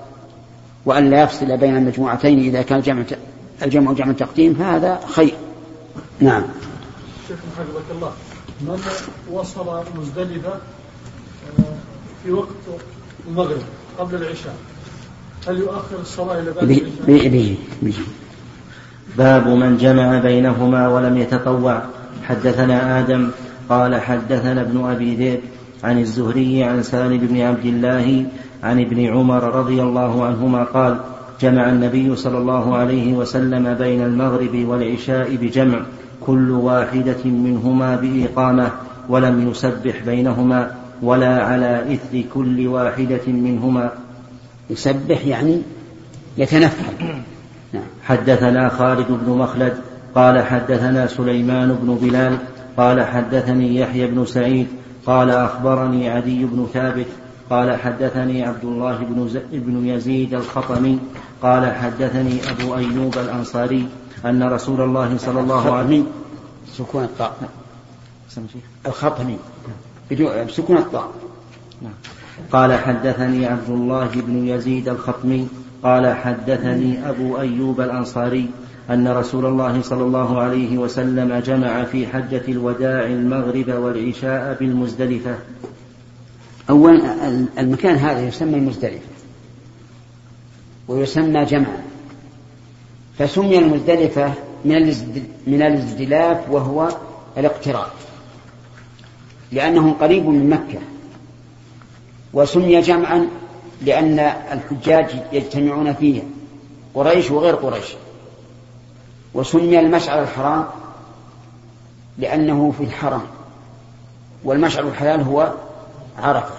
وأن 0.85 1.11
لا 1.11 1.23
يفصل 1.23 1.57
بين 1.57 1.77
المجموعتين 1.77 2.39
إذا 2.39 2.63
كان 2.63 2.81
جمع 2.81 3.05
الجمع 3.63 3.93
جمع 3.93 4.13
تقديم 4.13 4.55
فهذا 4.55 5.01
خير. 5.07 5.35
نعم. 6.21 6.43
شيخ 7.29 7.37
حفظك 7.59 7.91
الله 7.91 8.13
من 8.61 8.81
وصل 9.33 9.85
مزدلفة 9.97 10.49
آه، 10.49 11.63
في 12.25 12.33
وقت 12.33 12.49
المغرب 13.29 13.63
قبل 13.99 14.15
العشاء 14.15 14.55
هل 15.49 15.59
يؤخر 15.59 16.01
الصلاة 16.01 16.41
إلى 16.41 16.53
بعد 16.53 16.71
العشاء؟ 16.71 17.55
باب 19.19 19.49
من 19.49 19.77
جمع 19.77 20.19
بينهما 20.19 20.89
ولم 20.89 21.19
يتطوع. 21.19 21.83
حدثنا 22.29 23.01
آدم 23.01 23.31
قال 23.69 24.01
حدثنا 24.01 24.61
ابن 24.61 24.85
أبي 24.85 25.15
ذئب 25.15 25.41
عن 25.85 25.99
الزهري 25.99 26.65
عن 26.65 26.83
سالم 26.83 27.19
بن 27.19 27.41
عبد 27.41 27.67
الله 27.67 28.27
عن 28.63 28.81
ابن 28.81 29.07
عمر 29.07 29.43
رضي 29.43 29.83
الله 29.83 30.25
عنهما 30.25 30.65
قال 30.65 31.01
جمع 31.41 31.71
النبي 31.71 32.17
صلى 32.17 32.39
الله 32.39 32.77
عليه 32.77 33.13
وسلم 33.13 33.75
بين 33.75 34.03
المغرب 34.03 34.65
والعشاء 34.69 35.37
بجمع 35.37 35.81
كل 36.21 36.51
واحدة 36.51 37.25
منهما 37.25 37.97
بإقامة 37.97 38.71
ولم 39.09 39.51
يسبح 39.51 40.03
بينهما 40.07 40.75
ولا 41.03 41.45
على 41.45 41.95
إثر 41.95 42.23
كل 42.35 42.67
واحدة 42.67 43.27
منهما 43.27 43.91
يسبح 44.71 45.27
يعني 45.27 45.63
يتنفل 46.39 46.85
نعم. 47.73 47.83
حدثنا 48.05 48.69
خالد 48.69 49.07
بن 49.09 49.33
مخلد 49.33 49.73
قال 50.15 50.43
حدثنا 50.43 51.07
سليمان 51.07 51.79
بن 51.83 51.99
بلال 52.03 52.37
قال 52.77 53.03
حدثني 53.03 53.77
يحيى 53.77 54.07
بن 54.07 54.25
سعيد 54.25 54.67
قال 55.07 55.31
أخبرني 55.31 56.11
عدي 56.11 56.45
بن 56.45 56.67
ثابت 56.75 57.07
قال 57.51 57.77
حدثني 57.77 58.45
عبد 58.45 58.65
الله 58.65 58.97
بن, 58.97 59.41
بن 59.53 59.87
يزيد 59.87 60.35
الخطمي 60.35 60.99
قال 61.43 61.75
حدثني 61.75 62.51
أبو 62.51 62.77
أيوب 62.77 63.19
الأنصاري 63.19 63.89
أن 64.25 64.43
رسول 64.43 64.81
الله 64.81 65.17
صلى 65.19 65.41
الله 65.41 65.73
عليه 65.75 66.01
وسلم 66.01 66.07
سكون 66.73 67.05
الطاء. 67.05 67.37
الخطمي. 68.87 69.39
بسكون 70.45 70.77
الطاء. 70.77 71.09
نعم. 71.83 71.93
قال 72.53 72.73
حدثني 72.79 73.47
عبد 73.47 73.69
الله 73.69 74.09
بن 74.15 74.49
يزيد 74.49 74.89
الخطمي 74.89 75.49
قال 75.83 76.15
حدثني 76.15 77.09
أبو 77.11 77.39
أيوب 77.39 77.81
الأنصاري 77.81 78.51
أن 78.91 79.09
رسول 79.09 79.47
الله 79.47 79.83
صلى 79.83 80.03
الله 80.03 80.41
عليه 80.41 80.79
وسلم 80.79 81.35
جمع 81.47 81.85
في 81.85 82.07
حجة 82.07 82.43
الوداع 82.49 83.07
المغرب 83.07 83.69
والعشاء 83.69 84.57
بالمزدلفة. 84.61 85.35
أولا 86.71 87.29
المكان 87.59 87.97
هذا 87.97 88.21
يسمى 88.21 88.55
المزدلفة 88.55 89.09
ويسمى 90.89 91.45
جمعا. 91.45 91.83
فسمي 93.19 93.59
المزدلفة 93.59 94.33
من 95.47 95.63
الازدلاف 95.63 96.51
وهو 96.51 96.89
الاقتراب. 97.39 97.91
لأنه 99.53 99.93
قريب 99.93 100.27
من 100.27 100.51
مكة. 100.51 100.79
وسمي 102.33 102.81
جمعا 102.81 103.29
لأن 103.83 104.19
الحجاج 104.53 105.23
يجتمعون 105.33 105.93
فيه 105.93 106.23
قريش 106.95 107.31
وغير 107.31 107.55
قريش. 107.55 107.95
وسمي 109.35 109.81
المشعر 109.81 110.23
الحرام 110.23 110.65
لأنه 112.19 112.75
في 112.79 112.85
الحرم. 112.85 113.23
والمشعر 114.45 114.89
الحلال 114.89 115.21
هو 115.21 115.55
عرفة 116.19 116.55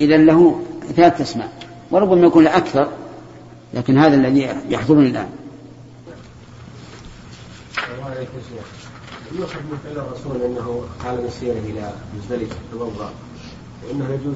إذا 0.00 0.16
له 0.16 0.62
ثلاث 0.96 1.20
أسماء 1.20 1.52
وربما 1.90 2.26
يكون 2.26 2.44
له 2.44 2.56
أكثر 2.56 2.88
لكن 3.74 3.98
هذا 3.98 4.14
الذي 4.14 4.56
يحضرني 4.68 5.08
الآن 5.08 5.28
يؤخذ 9.32 9.60
من 9.60 9.78
فعل 9.84 9.96
الرسول 9.96 10.42
أنه 10.42 10.84
قال 11.04 11.26
مسيره 11.26 11.58
إلى 11.58 11.92
مزدلفه 12.16 12.56
توضا 12.72 13.12
وإنه 13.84 14.04
يجوز 14.04 14.34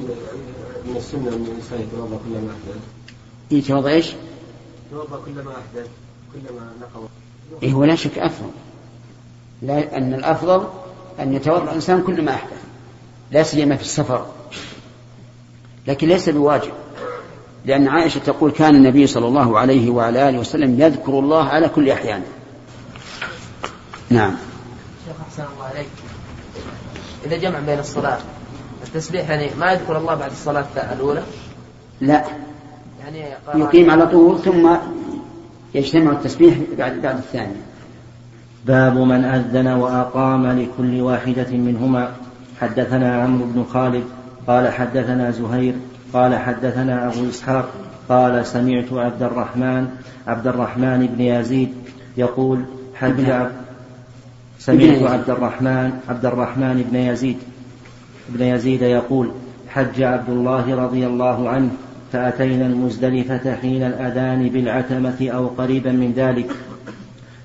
من 0.86 0.96
السنة 0.96 1.28
أن 1.28 1.44
الإنسان 1.44 1.80
يتوضأ 1.80 2.18
كلما 2.24 2.52
أحدث. 2.52 2.80
يتوضأ 3.50 3.90
إيش؟ 3.90 4.12
يتوضأ 4.86 5.20
كلما 5.26 5.50
أحدث 5.50 5.88
كلما 6.32 6.72
نقض. 6.80 7.08
إيه 7.62 7.72
هو 7.72 7.84
لا 7.84 7.94
شك 7.94 8.18
أفضل. 8.18 8.50
لا 9.62 9.96
أن 9.96 10.14
الأفضل 10.14 10.68
أن 11.20 11.34
يتوضأ 11.34 11.62
الإنسان 11.62 12.02
كلما 12.02 12.34
أحدث. 12.34 12.69
لا 13.32 13.42
سيما 13.42 13.76
في 13.76 13.82
السفر. 13.82 14.26
لكن 15.86 16.08
ليس 16.08 16.28
بواجب. 16.28 16.72
لأن 17.64 17.88
عائشة 17.88 18.18
تقول 18.18 18.50
كان 18.50 18.74
النبي 18.74 19.06
صلى 19.06 19.26
الله 19.26 19.58
عليه 19.58 19.90
وعلى 19.90 20.28
آله 20.28 20.38
وسلم 20.38 20.80
يذكر 20.80 21.18
الله 21.18 21.44
على 21.44 21.68
كل 21.68 21.90
أحيانه 21.90 22.24
نعم. 24.10 24.36
شيخ 25.06 25.16
أحسن 25.28 25.52
الله 25.54 25.64
عليك. 25.64 25.88
إذا 27.26 27.36
جمع 27.36 27.58
بين 27.58 27.78
الصلاة 27.78 28.18
التسبيح 28.86 29.30
يعني 29.30 29.50
ما 29.58 29.72
يذكر 29.72 29.98
الله 29.98 30.14
بعد 30.14 30.30
الصلاة 30.30 30.66
الأولى؟ 30.92 31.22
لا. 32.00 32.24
يعني 33.04 33.24
يقيم 33.54 33.90
على 33.90 34.06
طول 34.06 34.38
ثم 34.38 34.76
يجتمع 35.74 36.12
التسبيح 36.12 36.56
بعد 36.78 36.92
بعد 36.92 37.16
الثانية 37.16 37.62
باب 38.66 38.96
من 38.96 39.24
أذن 39.24 39.66
وأقام 39.66 40.46
لكل 40.46 41.00
واحدة 41.00 41.50
منهما. 41.50 42.12
حدثنا 42.60 43.22
عمرو 43.22 43.44
بن 43.44 43.64
خالد 43.64 44.04
قال 44.46 44.68
حدثنا 44.68 45.30
زهير 45.30 45.74
قال 46.12 46.38
حدثنا 46.38 47.06
أبو 47.06 47.28
إسحاق 47.28 47.68
قال 48.08 48.46
سمعت 48.46 48.92
عبد 48.92 49.22
الرحمن 49.22 49.88
عبد 50.26 50.46
الرحمن 50.46 51.06
بن 51.06 51.20
يزيد 51.20 51.72
يقول 52.16 52.64
حج 52.94 53.30
سمعت 54.58 55.02
عبد 55.02 55.30
الرحمن 55.30 55.92
عبد 56.08 56.26
الرحمن 56.26 56.84
بن 56.90 56.96
يزيد 56.96 57.38
بن 58.28 58.44
يزيد 58.44 58.82
يقول 58.82 59.30
حج 59.68 60.02
عبد 60.02 60.28
الله 60.28 60.74
رضي 60.84 61.06
الله 61.06 61.48
عنه 61.48 61.70
فأتينا 62.12 62.66
المزدلفة 62.66 63.54
حين 63.54 63.82
الأذان 63.82 64.48
بالعتمة 64.48 65.30
أو 65.30 65.46
قريبا 65.46 65.92
من 65.92 66.12
ذلك 66.16 66.50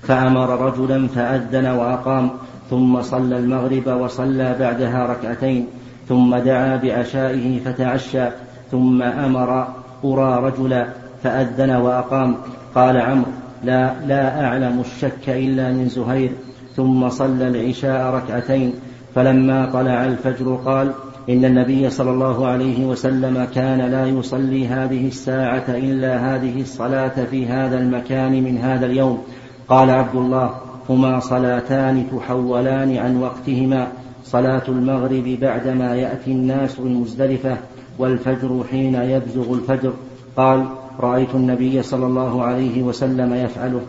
فأمر 0.02 0.66
رجلا 0.66 1.08
فأذن 1.08 1.66
وأقام 1.66 2.30
ثم 2.70 3.02
صلى 3.02 3.38
المغرب 3.38 4.00
وصلى 4.00 4.56
بعدها 4.60 5.06
ركعتين 5.06 5.66
ثم 6.08 6.36
دعا 6.36 6.76
بعشائه 6.76 7.60
فتعشى 7.64 8.28
ثم 8.70 9.02
أمر 9.02 9.68
قرى 10.02 10.50
رجلا 10.50 10.86
فأذن 11.22 11.70
وأقام. 11.70 12.36
قال 12.74 12.96
عمرو 12.96 13.30
لا 13.64 13.94
لا 14.06 14.44
أعلم 14.46 14.80
الشك 14.80 15.28
إلا 15.28 15.72
من 15.72 15.88
زهير. 15.88 16.30
ثم 16.76 17.08
صلى 17.08 17.48
العشاء 17.48 18.14
ركعتين. 18.14 18.72
فلما 19.14 19.70
طلع 19.72 20.04
الفجر 20.04 20.58
قال 20.64 20.92
إن 21.28 21.44
النبي 21.44 21.90
صلى 21.90 22.10
الله 22.10 22.46
عليه 22.46 22.86
وسلم 22.86 23.48
كان 23.54 23.80
لا 23.80 24.06
يصلي 24.06 24.68
هذه 24.68 25.08
الساعة 25.08 25.64
إلا 25.68 26.34
هذه 26.34 26.60
الصلاة 26.60 27.24
في 27.30 27.46
هذا 27.46 27.78
المكان 27.78 28.32
من 28.42 28.58
هذا 28.58 28.86
اليوم. 28.86 29.22
قال 29.68 29.90
عبد 29.90 30.16
الله 30.16 30.50
هما 30.88 31.20
صلاتان 31.20 32.06
تحولان 32.12 32.96
عن 32.96 33.22
وقتهما 33.22 33.92
صلاة 34.24 34.62
المغرب 34.68 35.38
بعدما 35.40 35.94
يأتي 35.94 36.30
الناس 36.30 36.78
المزدلفة 36.78 37.56
والفجر 37.98 38.64
حين 38.70 38.94
يبزغ 38.94 39.54
الفجر. 39.54 39.92
قال 40.36 40.66
رأيت 41.00 41.34
النبي 41.34 41.82
صلى 41.82 42.06
الله 42.06 42.42
عليه 42.42 42.82
وسلم 42.82 43.34
يفعله. 43.34 43.80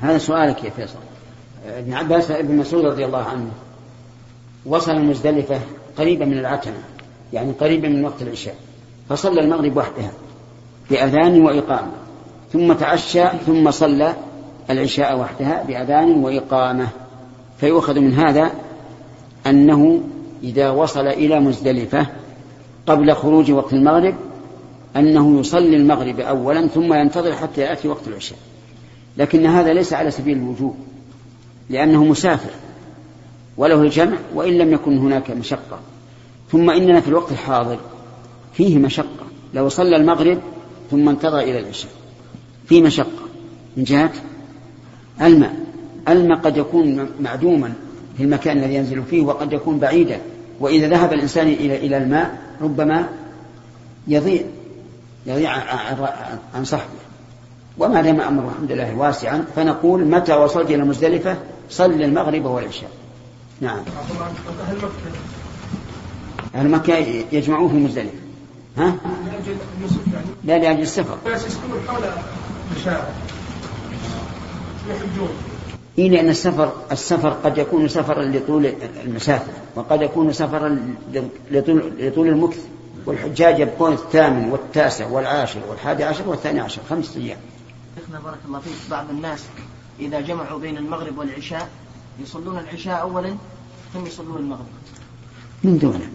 هذا 0.00 0.18
سؤالك 0.18 0.64
يا 0.64 0.70
فيصل. 0.70 0.98
ابن 1.68 1.92
عباس 1.92 2.30
ابن 2.30 2.56
مسعود 2.56 2.84
رضي 2.84 3.04
الله 3.04 3.22
عنه 3.22 3.50
وصل 4.66 4.92
المزدلفة 4.92 5.60
قريبا 5.98 6.24
من 6.24 6.38
العتمة 6.38 6.74
يعني 7.32 7.52
قريبا 7.52 7.88
من 7.88 8.04
وقت 8.04 8.22
العشاء 8.22 8.54
فصلى 9.08 9.40
المغرب 9.40 9.76
وحدها 9.76 10.10
بأذان 10.90 11.42
وإقامة 11.42 11.92
ثم 12.52 12.72
تعشى 12.72 13.24
ثم 13.46 13.70
صلى 13.70 14.14
العشاء 14.70 15.18
وحدها 15.18 15.62
بأذان 15.62 16.10
وإقامة. 16.24 16.88
فيؤخذ 17.60 18.00
من 18.00 18.12
هذا 18.12 18.50
أنه 19.46 20.00
إذا 20.42 20.70
وصل 20.70 21.06
إلى 21.06 21.40
مزدلفة 21.40 22.06
قبل 22.86 23.14
خروج 23.14 23.50
وقت 23.50 23.72
المغرب 23.72 24.14
أنه 24.96 25.40
يصلي 25.40 25.76
المغرب 25.76 26.20
أولا 26.20 26.66
ثم 26.66 26.94
ينتظر 26.94 27.32
حتى 27.32 27.60
يأتي 27.60 27.88
وقت 27.88 28.08
العشاء. 28.08 28.38
لكن 29.16 29.46
هذا 29.46 29.72
ليس 29.72 29.92
على 29.92 30.10
سبيل 30.10 30.36
الوجوب 30.36 30.76
لأنه 31.70 32.04
مسافر 32.04 32.50
وله 33.56 33.82
الجمع 33.82 34.16
وإن 34.34 34.58
لم 34.58 34.72
يكن 34.72 34.98
هناك 34.98 35.30
مشقة. 35.30 35.78
ثم 36.52 36.70
إننا 36.70 37.00
في 37.00 37.08
الوقت 37.08 37.32
الحاضر 37.32 37.78
فيه 38.52 38.78
مشقة. 38.78 39.26
لو 39.54 39.68
صلى 39.68 39.96
المغرب 39.96 40.38
ثم 40.90 41.08
انتظر 41.08 41.38
إلى 41.38 41.58
العشاء 41.58 41.90
في 42.66 42.82
مشقة. 42.82 43.24
من 43.76 43.84
جهة 43.84 44.12
الماء. 45.22 45.54
الماء 46.08 46.38
قد 46.38 46.56
يكون 46.56 47.08
معدوما 47.20 47.72
في 48.16 48.22
المكان 48.22 48.58
الذي 48.58 48.74
ينزل 48.74 49.02
فيه 49.02 49.22
وقد 49.22 49.52
يكون 49.52 49.78
بعيدا. 49.78 50.18
وإذا 50.60 50.88
ذهب 50.88 51.12
الإنسان 51.12 51.46
إلى 51.46 51.76
إلى 51.76 51.96
الماء 51.96 52.38
ربما 52.62 53.08
يضيع 54.08 54.42
يضيع 55.26 55.50
عن 56.54 56.64
صحبه. 56.64 57.04
وما 57.78 58.02
دام 58.02 58.20
أمر 58.20 58.48
الحمد 58.48 58.72
لله 58.72 58.96
واسعا 58.96 59.44
فنقول 59.56 60.04
متى 60.04 60.34
وصلت 60.34 60.70
إلى 60.70 60.84
مزدلفة 60.84 61.36
صل 61.70 62.02
المغرب 62.02 62.44
والعشاء. 62.44 62.90
نعم. 63.60 63.78
أهل 66.54 66.68
مكة 66.68 66.94
يجمعون 67.32 67.68
في 67.68 67.76
مزدلفة 67.76 68.18
ها؟ 68.76 68.84
لأجل 68.84 69.56
لا 70.44 70.58
لأجل 70.58 70.82
السفر. 70.82 71.18
يسكنون 71.26 71.80
حول 71.88 72.02
المشاعر 72.72 73.06
يحجون 74.88 75.28
إيه 75.98 76.10
لأن 76.10 76.28
السفر 76.28 76.72
السفر 76.92 77.28
قد 77.28 77.58
يكون 77.58 77.88
سفرا 77.88 78.24
لطول 78.24 78.72
المسافة 79.04 79.52
وقد 79.76 80.02
يكون 80.02 80.32
سفرا 80.32 80.96
لطول, 81.50 81.92
لطول 81.98 82.28
المكث. 82.28 82.66
والحجاج 83.06 83.60
يبقون 83.60 83.92
الثامن 83.92 84.50
والتاسع 84.50 85.06
والعاشر 85.06 85.60
والحادي 85.68 86.04
عشر 86.04 86.28
والثاني 86.28 86.60
عشر 86.60 86.82
خمسة 86.90 87.20
أيام. 87.20 87.38
شيخنا 87.98 88.20
بارك 88.20 88.38
الله 88.46 88.58
فيك 88.58 88.72
بعض 88.90 89.10
الناس 89.10 89.44
إذا 90.00 90.20
جمعوا 90.20 90.58
بين 90.58 90.76
المغرب 90.76 91.18
والعشاء 91.18 91.68
يصلون 92.22 92.58
العشاء 92.58 93.00
أولا 93.00 93.34
ثم 93.94 94.06
يصلون 94.06 94.36
المغرب. 94.36 94.66
من 95.64 95.78
دونه 95.78 96.08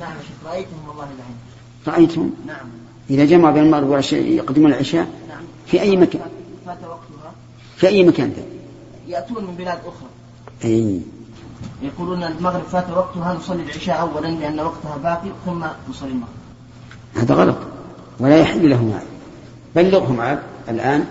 نعم 0.00 0.12
شيخ 0.12 0.50
رأيتهم 0.50 0.88
والله 0.88 1.04
العين 1.04 1.36
رأيتم 1.86 2.30
نعم. 2.46 2.66
إذا 3.10 3.24
جمعوا 3.24 3.54
بين 3.54 3.62
المغرب 3.62 3.88
والعشاء 3.88 4.20
يقدمون 4.20 4.72
العشاء 4.72 5.08
نعم. 5.28 5.42
في 5.66 5.80
أي 5.80 5.96
مكان؟ 5.96 6.22
فات 6.66 6.78
وقتها 6.82 7.15
في 7.76 7.88
أي 7.88 8.04
مكان 8.04 8.30
ذا 8.30 8.42
يأتون 9.08 9.44
من 9.44 9.54
بلاد 9.54 9.78
أخرى. 9.78 10.08
أي. 10.64 11.00
يقولون 11.82 12.22
المغرب 12.24 12.62
فات 12.62 12.90
وقتها 12.90 13.34
نصلي 13.34 13.62
العشاء 13.62 14.00
أولا 14.00 14.26
لأن 14.26 14.60
وقتها 14.60 14.96
باقي 14.96 15.30
ثم 15.46 15.64
نصلي 15.90 16.10
المغرب. 16.10 16.34
هذا 17.14 17.34
غلط. 17.34 17.56
ولا 18.20 18.38
يحل 18.38 18.70
لهم 18.70 18.90
هذا. 18.90 19.06
بلغهم 19.76 20.20
عاد 20.20 20.42
الآن 20.68 21.04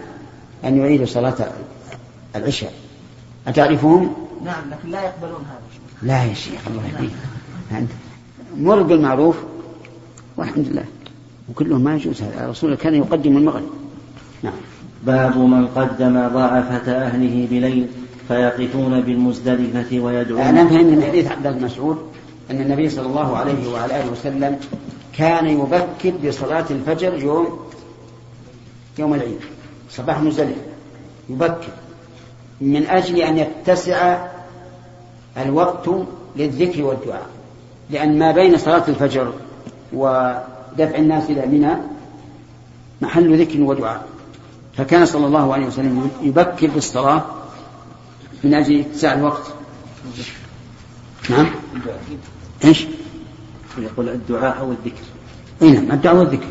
أن 0.64 0.78
يعيدوا 0.78 1.06
صلاة 1.06 1.52
العشاء. 2.36 2.74
أتعرفهم؟ 3.48 4.14
نعم 4.46 4.70
لكن 4.72 4.90
لا 4.90 5.04
يقبلون 5.04 5.46
هذا. 5.46 5.62
لا 6.02 6.24
يا 6.24 6.34
شيخ 6.34 6.68
الله 6.68 6.88
يهديك. 6.88 7.12
أنت 7.72 7.92
مر 8.58 8.82
بالمعروف 8.82 9.36
والحمد 10.38 10.68
لله. 10.68 10.86
وكلهم 11.50 11.82
ما 11.82 11.96
يجوز 11.96 12.22
هذا. 12.22 12.46
الرسول 12.46 12.76
كان 12.76 12.96
يقدم 12.96 13.38
المغرب. 13.38 13.70
نعم. 14.44 14.54
باب 15.06 15.38
من 15.38 15.68
قدم 15.68 16.28
ضعفة 16.28 16.92
أهله 16.92 17.48
بليل 17.52 17.88
فيقفون 18.28 19.02
بالمزدلفة 19.02 20.00
ويدعون 20.00 20.42
أنا 20.42 20.68
فهم 20.68 20.86
من 20.86 21.04
حديث 21.04 21.32
عبد 21.32 21.48
الله 21.48 21.66
مسعود 21.66 21.98
أن 22.52 22.62
النبي 22.62 22.90
صلى 22.90 23.06
الله 23.06 23.38
عليه 23.38 23.74
وعلى 23.74 24.02
آله 24.02 24.12
وسلم 24.12 24.60
كان 25.18 25.48
يبكر 25.48 26.28
بصلاة 26.28 26.66
الفجر 26.70 27.14
يوم 27.14 27.60
يوم 29.00 29.14
العيد 29.14 29.40
صباح 29.90 30.22
مزدلفة 30.22 30.62
يبكر 31.30 31.70
من 32.62 32.88
أجل 32.88 33.18
أن 33.18 33.38
يتسع 33.38 34.28
الوقت 35.38 35.90
للذكر 36.36 36.84
والدعاء 36.84 37.26
لأن 37.90 38.20
ما 38.20 38.32
بين 38.32 38.58
صلاة 38.58 38.84
الفجر 38.88 39.34
ودفع 39.94 40.96
الناس 40.98 41.30
إلى 41.30 41.46
منى 41.46 41.76
محل 43.02 43.42
ذكر 43.42 43.62
ودعاء. 43.62 44.06
فكان 44.78 45.06
صلى 45.06 45.28
الله 45.28 45.54
عليه 45.54 45.66
وسلم 45.66 46.10
يبكر 46.22 46.68
بالصلاة 46.68 47.24
من 48.44 48.54
أجل 48.54 48.80
اتساع 48.80 49.14
الوقت. 49.14 49.54
نعم. 51.30 51.46
إيش؟ 52.66 52.86
يقول 53.78 54.10
الدعاء 54.10 54.60
أو 54.60 54.72
الذكر. 54.72 55.06
إي 55.62 55.72
نعم 55.72 55.92
الدعاء 55.92 56.16
والذكر. 56.16 56.46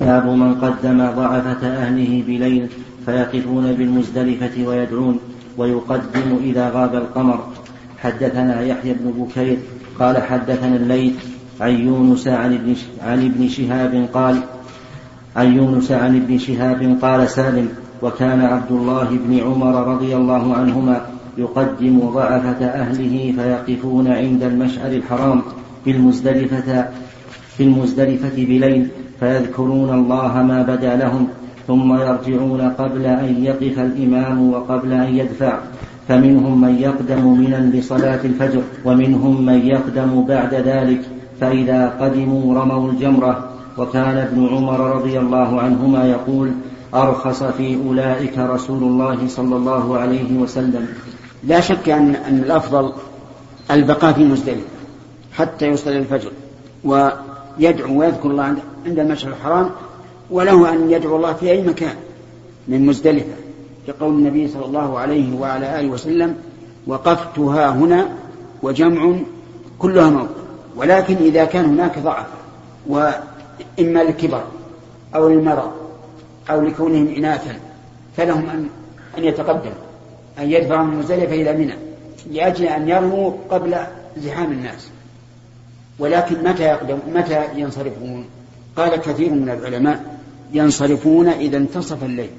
باب 0.00 0.26
من 0.26 0.54
قدم 0.54 0.98
ضعفة 0.98 1.66
أهله 1.66 2.22
بليل 2.26 2.68
فيقفون 3.06 3.72
بالمزدلفة 3.72 4.66
ويدعون 4.66 5.18
ويقدم 5.56 6.38
إذا 6.42 6.70
غاب 6.70 6.94
القمر. 6.94 7.46
حدثنا 7.98 8.60
يحيى 8.62 8.94
بن 8.94 9.10
بكير 9.10 9.58
قال 9.98 10.22
حدثنا 10.22 10.76
الليث 10.76 11.14
عن 11.60 11.70
يونس 11.70 12.28
عن 12.28 12.54
ابن 12.54 12.76
عن 13.02 13.24
ابن 13.24 13.48
شهاب 13.48 14.08
قال 14.14 14.42
عن 15.36 15.56
يونس 15.56 15.92
عن 15.92 16.16
ابن 16.16 16.38
شهاب 16.38 16.98
قال 17.02 17.28
سالم 17.28 17.68
وكان 18.02 18.40
عبد 18.40 18.72
الله 18.72 19.08
بن 19.10 19.38
عمر 19.38 19.86
رضي 19.88 20.16
الله 20.16 20.54
عنهما 20.54 21.06
يقدم 21.38 22.10
ضعفة 22.10 22.66
أهله 22.66 23.34
فيقفون 23.36 24.08
عند 24.08 24.42
المشعر 24.42 24.90
الحرام 24.90 25.42
في 25.84 25.90
المزدلفة 25.90 26.88
في 27.56 27.62
المزدلفة 27.62 28.36
بليل 28.36 28.88
فيذكرون 29.20 29.94
الله 29.94 30.42
ما 30.42 30.62
بدأ 30.62 30.96
لهم 30.96 31.28
ثم 31.66 31.94
يرجعون 31.94 32.60
قبل 32.60 33.06
أن 33.06 33.44
يقف 33.44 33.78
الإمام 33.78 34.50
وقبل 34.50 34.92
أن 34.92 35.16
يدفع 35.16 35.58
فمنهم 36.08 36.60
من 36.60 36.78
يقدم 36.78 37.38
منا 37.38 37.70
لصلاة 37.76 38.20
الفجر 38.24 38.62
ومنهم 38.84 39.46
من 39.46 39.66
يقدم 39.66 40.24
بعد 40.28 40.54
ذلك 40.54 41.00
فإذا 41.40 41.88
قدموا 42.00 42.54
رموا 42.54 42.90
الجمرة 42.90 43.45
وكان 43.78 44.16
ابن 44.16 44.48
عمر 44.48 44.80
رضي 44.80 45.18
الله 45.18 45.60
عنهما 45.60 46.04
يقول 46.10 46.52
أرخص 46.94 47.42
في 47.42 47.76
أولئك 47.88 48.38
رسول 48.38 48.82
الله 48.82 49.28
صلى 49.28 49.56
الله 49.56 49.98
عليه 49.98 50.38
وسلم. 50.38 50.88
لا 51.44 51.60
شك 51.60 51.88
أن 51.88 52.14
أن 52.14 52.38
الأفضل 52.38 52.92
البقاء 53.70 54.12
في 54.12 54.24
مزدلفة 54.24 54.76
حتى 55.32 55.66
يصلي 55.66 55.98
الفجر 55.98 56.30
ويدعو 56.84 57.98
ويذكر 57.98 58.30
الله 58.30 58.56
عند 58.86 58.98
المشعر 58.98 59.32
الحرام 59.32 59.70
وله 60.30 60.72
أن 60.72 60.90
يدعو 60.90 61.16
الله 61.16 61.32
في 61.32 61.50
أي 61.50 61.62
مكان 61.62 61.94
من 62.68 62.86
مزدلفة 62.86 63.34
كقول 63.86 64.14
النبي 64.14 64.48
صلى 64.48 64.64
الله 64.64 64.98
عليه 64.98 65.36
وعلى 65.36 65.80
آله 65.80 65.88
وسلم 65.88 66.34
وقفتها 66.86 67.70
هنا 67.70 68.08
وجمع 68.62 69.16
كلها 69.78 70.10
موت 70.10 70.28
ولكن 70.76 71.16
إذا 71.16 71.44
كان 71.44 71.64
هناك 71.64 71.98
ضعف 71.98 72.26
وإما 73.78 74.02
للكبر 74.02 74.44
أو 75.14 75.28
للمرض 75.28 75.70
أو 76.50 76.60
لكونهم 76.60 77.14
إناثا 77.16 77.60
فلهم 78.16 78.50
أن 78.50 78.68
أن 79.18 79.24
يتقدموا 79.24 79.86
أن 80.38 80.50
يدفعوا 80.50 80.84
من 80.84 80.98
مزدلفة 80.98 81.34
إلى 81.34 81.52
منى 81.52 81.74
لأجل 82.30 82.64
أن 82.64 82.88
يرموا 82.88 83.32
قبل 83.50 83.76
زحام 84.16 84.52
الناس. 84.52 84.88
ولكن 85.98 86.44
متى 86.44 86.62
يقدم 86.62 86.98
متى 87.14 87.44
ينصرفون؟ 87.56 88.24
قال 88.76 88.96
كثير 88.96 89.30
من 89.30 89.48
العلماء 89.48 90.18
ينصرفون 90.52 91.28
إذا 91.28 91.56
انتصف 91.56 92.04
الليل 92.04 92.30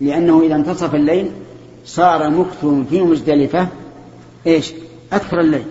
لأنه 0.00 0.42
إذا 0.42 0.54
انتصف 0.54 0.94
الليل 0.94 1.30
صار 1.84 2.30
مكث 2.30 2.66
في 2.90 3.00
مزدلفة 3.02 3.68
إيش؟ 4.46 4.72
أكثر 5.12 5.40
الليل. 5.40 5.64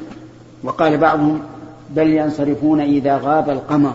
وقال 0.64 0.97
بعضهم 0.97 1.41
بل 1.89 2.14
ينصرفون 2.14 2.82
إذا 2.82 3.18
غاب 3.18 3.49
القمر. 3.49 3.93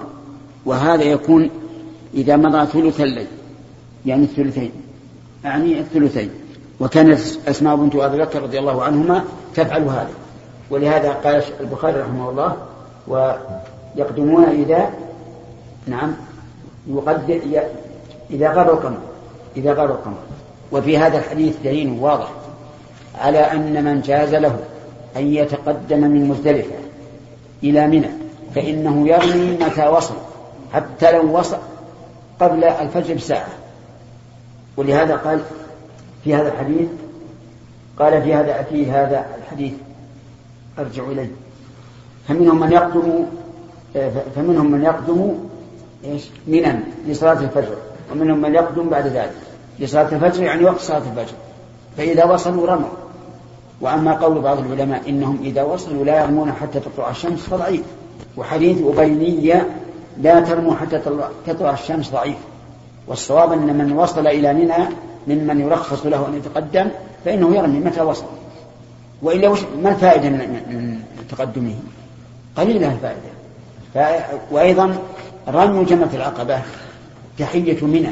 وهذا 0.66 1.02
يكون 1.02 1.50
إذا 2.14 2.36
مضى 2.36 2.66
ثلث 2.66 3.00
الليل 3.00 3.26
يعني 4.06 4.22
الثلثين 4.22 4.70
أعني 5.46 5.78
الثلثين. 5.80 6.30
وكانت 6.80 7.20
أسماء 7.48 7.76
بنت 7.76 7.94
أبي 7.96 8.18
بكر 8.18 8.42
رضي 8.42 8.58
الله 8.58 8.82
عنهما 8.82 9.24
تفعل 9.54 9.82
هذا. 9.82 10.10
ولهذا 10.70 11.12
قال 11.12 11.42
البخاري 11.60 12.00
رحمه 12.00 12.30
الله 12.30 12.56
ويقدمون 13.08 14.44
إذا 14.44 14.90
نعم 15.86 16.12
يقدر 16.86 17.40
إذا 18.30 18.52
غاب 18.52 18.68
القمر 18.68 18.98
إذا 19.56 19.72
غاب 19.72 19.90
القمر. 19.90 20.18
وفي 20.72 20.98
هذا 20.98 21.18
الحديث 21.18 21.56
دليل 21.64 21.98
واضح 22.00 22.30
على 23.18 23.38
أن 23.38 23.84
من 23.84 24.00
جاز 24.00 24.34
له 24.34 24.58
أن 25.16 25.34
يتقدم 25.34 26.00
من 26.00 26.28
مزدلفة 26.28 26.74
إلى 27.62 27.86
منى 27.86 28.10
فإنه 28.54 29.08
يرمي 29.08 29.58
متى 29.64 29.88
وصل. 29.88 30.14
حتى 30.74 31.12
لو 31.12 31.38
وصل 31.38 31.58
قبل 32.40 32.64
الفجر 32.64 33.14
بساعة. 33.14 33.48
ولهذا 34.76 35.16
قال 35.16 35.40
في 36.24 36.34
هذا 36.34 36.48
الحديث 36.48 36.88
قال 37.98 38.22
في 38.22 38.34
هذا 38.34 38.62
في 38.62 38.90
هذا 38.90 39.26
الحديث 39.38 39.72
أرجع 40.78 41.02
إليه. 41.04 41.30
فمنهم 42.28 42.60
من 42.60 42.72
يقدم 42.72 43.24
فمنهم 44.36 44.70
من 44.70 44.82
يقدم 44.82 45.34
إيش؟ 46.04 46.24
منى 46.46 46.80
لصلاة 47.06 47.40
الفجر 47.40 47.76
ومنهم 48.12 48.40
من 48.40 48.54
يقدم 48.54 48.88
بعد 48.88 49.06
ذلك. 49.06 49.34
لصلاة 49.78 50.08
الفجر 50.12 50.42
يعني 50.42 50.64
وقت 50.64 50.80
صلاة 50.80 50.98
الفجر. 50.98 51.34
فإذا 51.96 52.24
وصلوا 52.24 52.66
رموا. 52.66 52.88
وأما 53.80 54.12
قول 54.14 54.40
بعض 54.40 54.58
العلماء 54.58 55.08
إنهم 55.08 55.38
إذا 55.42 55.62
وصلوا 55.62 56.04
لا 56.04 56.20
يرمون 56.20 56.52
حتى 56.52 56.80
تطلع 56.80 57.10
الشمس 57.10 57.40
فضعيف. 57.40 57.82
وحديث 58.36 58.82
أبينية 58.86 59.68
لا 60.20 60.40
ترموا 60.40 60.74
حتى 60.74 61.00
تطلع 61.46 61.72
الشمس 61.72 62.10
ضعيف. 62.10 62.36
والصواب 63.06 63.52
أن 63.52 63.78
من 63.78 63.92
وصل 63.92 64.26
إلى 64.26 64.54
منى 64.54 64.88
ممن 65.26 65.60
يرخص 65.60 66.06
له 66.06 66.28
أن 66.28 66.34
يتقدم 66.34 66.88
فإنه 67.24 67.56
يرمي 67.56 67.78
متى 67.78 68.00
وصل. 68.00 68.24
وإلا 69.22 69.48
وش 69.48 69.60
ما 69.82 69.90
الفائدة 69.90 70.28
من 70.28 71.00
تقدمه؟ 71.30 71.74
قليلة 72.56 72.92
الفائدة. 72.92 73.34
وأيضا 74.50 74.96
رمي 75.48 75.84
جمرة 75.84 76.10
العقبة 76.14 76.58
تحية 77.38 77.84
منى. 77.84 78.10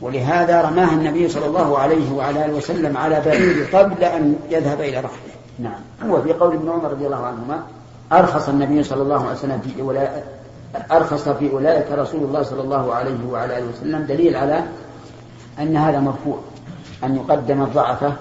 ولهذا 0.00 0.62
رماها 0.62 0.92
النبي 0.92 1.28
صلى 1.28 1.46
الله 1.46 1.78
عليه 1.78 2.12
وعلى 2.12 2.44
آله 2.44 2.54
وسلم 2.54 2.96
على 2.96 3.22
بعير 3.26 3.66
قبل 3.72 4.04
أن 4.04 4.36
يذهب 4.50 4.80
إلى 4.80 5.00
رحله. 5.00 5.32
نعم. 5.58 6.10
هو 6.10 6.22
في 6.22 6.32
قول 6.32 6.54
ابن 6.54 6.70
عمر 6.70 6.90
رضي 6.90 7.06
الله 7.06 7.26
عنهما 7.26 7.62
أرخص 8.12 8.48
النبي 8.48 8.82
صلى 8.82 9.02
الله 9.02 9.26
عليه 9.26 9.38
وسلم 9.38 9.60
في 9.60 9.82
أرخص 10.92 11.28
في 11.28 11.50
أولئك 11.50 11.92
رسول 11.92 12.24
الله 12.24 12.42
صلى 12.42 12.60
الله 12.60 12.94
عليه 12.94 13.26
وعلى 13.30 13.58
آله 13.58 13.66
وسلم 13.66 14.02
دليل 14.02 14.36
على 14.36 14.64
أن 15.58 15.76
هذا 15.76 16.00
مرفوع 16.00 16.38
أن 17.04 17.16
يقدم 17.16 17.62
الضعفة 17.62 18.12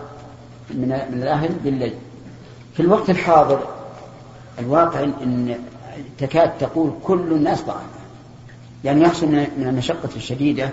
من 0.71 0.87
من 1.11 1.23
الأهل 1.23 1.49
بالليل. 1.63 1.93
في 2.73 2.79
الوقت 2.79 3.09
الحاضر 3.09 3.59
الواقع 4.59 5.03
إن 5.03 5.55
تكاد 6.17 6.57
تقول 6.57 6.91
كل 7.03 7.31
الناس 7.31 7.61
ضعفاء 7.61 7.83
يعني 8.83 9.01
يحصل 9.01 9.27
من 9.27 9.65
المشقة 9.69 10.09
الشديدة 10.15 10.69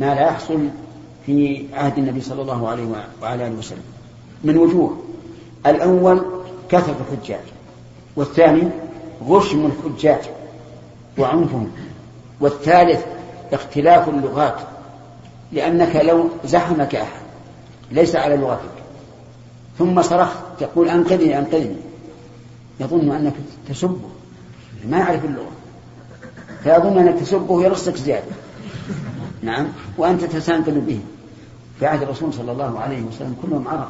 ما 0.00 0.14
لا 0.14 0.20
يحصل 0.20 0.68
في 1.26 1.66
عهد 1.74 1.98
النبي 1.98 2.20
صلى 2.20 2.42
الله 2.42 2.68
عليه 2.68 2.86
وعلى 3.22 3.46
آله 3.46 3.58
وسلم. 3.58 3.84
من 4.44 4.58
وجوه 4.58 4.96
الأول 5.66 6.22
كثرة 6.68 6.96
الحجاج 7.10 7.44
والثاني 8.16 8.68
غشم 9.28 9.66
الحجاج 9.66 10.20
وعنفهم. 11.18 11.70
والثالث 12.40 13.04
اختلاف 13.52 14.08
اللغات 14.08 14.56
لأنك 15.52 15.96
لو 15.96 16.28
زحمك 16.44 16.94
أحد 16.94 17.22
ليس 17.90 18.16
على 18.16 18.36
لغتك. 18.36 18.74
ثم 19.78 20.02
صرخت 20.02 20.38
تقول 20.60 20.88
أنقذني 20.88 21.38
أنقذني. 21.38 21.76
يظن 22.80 23.10
أنك 23.10 23.32
تسبه. 23.68 24.10
ما 24.88 24.98
يعرف 24.98 25.24
اللغة. 25.24 25.52
فيظن 26.64 26.98
أنك 26.98 27.20
تسبه 27.20 27.62
يرصك 27.62 27.96
زيادة. 27.96 28.32
نعم. 29.42 29.66
وأنت 29.98 30.24
تستنقذ 30.24 30.80
به. 30.80 31.00
في 31.78 31.86
عهد 31.86 32.02
الرسول 32.02 32.34
صلى 32.34 32.52
الله 32.52 32.80
عليه 32.80 33.02
وسلم 33.02 33.36
كلهم 33.42 33.68
عرب 33.68 33.88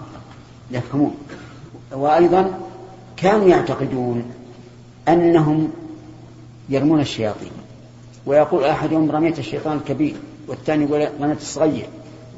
يفهمون. 0.70 1.14
وأيضا 1.93 2.51
كانوا 3.16 3.49
يعتقدون 3.49 4.25
أنهم 5.09 5.70
يرمون 6.69 7.01
الشياطين. 7.01 7.51
ويقول 8.27 8.65
أحدهم 8.65 9.11
رميت 9.11 9.39
الشيطان 9.39 9.77
الكبير 9.77 10.15
والثاني 10.49 10.85
يقول 10.85 11.09
رميت 11.21 11.41
الصغير 11.41 11.87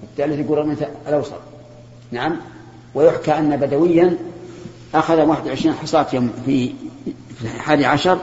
والثالث 0.02 0.38
يقول 0.38 0.58
رميت 0.58 0.78
الأوسط. 1.08 1.40
نعم. 2.12 2.36
ويحكى 2.94 3.38
أن 3.38 3.56
بدويا 3.56 4.16
أخذ 4.94 5.20
21 5.20 5.74
حصاة 5.74 6.28
في 6.46 6.72
الحادي 7.42 7.86
عشر 7.86 8.18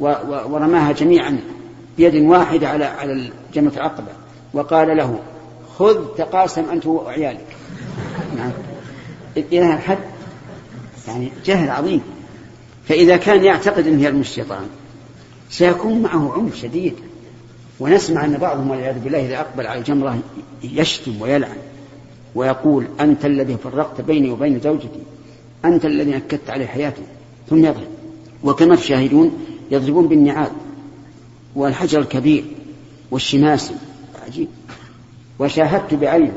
ورماها 0.00 0.92
جميعا 0.92 1.40
بيد 1.96 2.14
واحدة 2.14 2.68
على 2.68 2.84
على 2.84 3.30
جمرة 3.54 3.72
العقبة. 3.76 4.12
وقال 4.52 4.96
له 4.96 5.18
خذ 5.78 6.04
تقاسم 6.16 6.70
أنت 6.70 6.86
وعيالك. 6.86 7.46
نعم. 8.36 8.50
إلى 9.36 9.74
الحد 9.74 9.98
يعني 11.08 11.32
جهل 11.44 11.70
عظيم. 11.70 12.00
فإذا 12.88 13.16
كان 13.16 13.44
يعتقد 13.44 13.86
أنه 13.86 14.02
يرمي 14.02 14.20
الشيطان 14.20 14.68
سيكون 15.54 16.02
معه 16.02 16.32
عنف 16.32 16.56
شديد. 16.56 16.94
ونسمع 17.80 18.24
أن 18.24 18.36
بعضهم 18.36 18.70
والعياذ 18.70 18.98
بالله 18.98 19.26
إذا 19.26 19.40
أقبل 19.40 19.66
على 19.66 19.78
الجمرة 19.78 20.18
يشتم 20.62 21.22
ويلعن 21.22 21.56
ويقول 22.34 22.86
أنت 23.00 23.24
الذي 23.24 23.56
فرقت 23.56 24.00
بيني 24.00 24.30
وبين 24.30 24.60
زوجتي. 24.60 25.00
أنت 25.64 25.84
الذي 25.84 26.10
نكدت 26.10 26.50
علي 26.50 26.66
حياتي. 26.66 27.02
ثم 27.50 27.64
يضرب. 27.64 27.86
وكما 28.44 28.76
تشاهدون 28.76 29.46
يضربون 29.70 30.08
بالنعال 30.08 30.50
والحجر 31.54 32.00
الكبير 32.00 32.44
والشماسي 33.10 33.74
عجيب. 34.26 34.48
وشاهدت 35.38 35.94
بعيني 35.94 36.32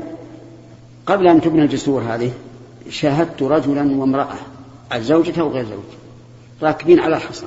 قبل 1.06 1.28
أن 1.28 1.40
تبنى 1.40 1.62
الجسور 1.62 2.02
هذه 2.02 2.32
شاهدت 2.90 3.42
رجلا 3.42 3.96
وامرأة. 3.96 4.36
زوجته 4.96 5.44
وغير 5.44 5.64
زوجته 5.64 5.98
راكبين 6.62 7.00
على 7.00 7.16
الحصى 7.16 7.46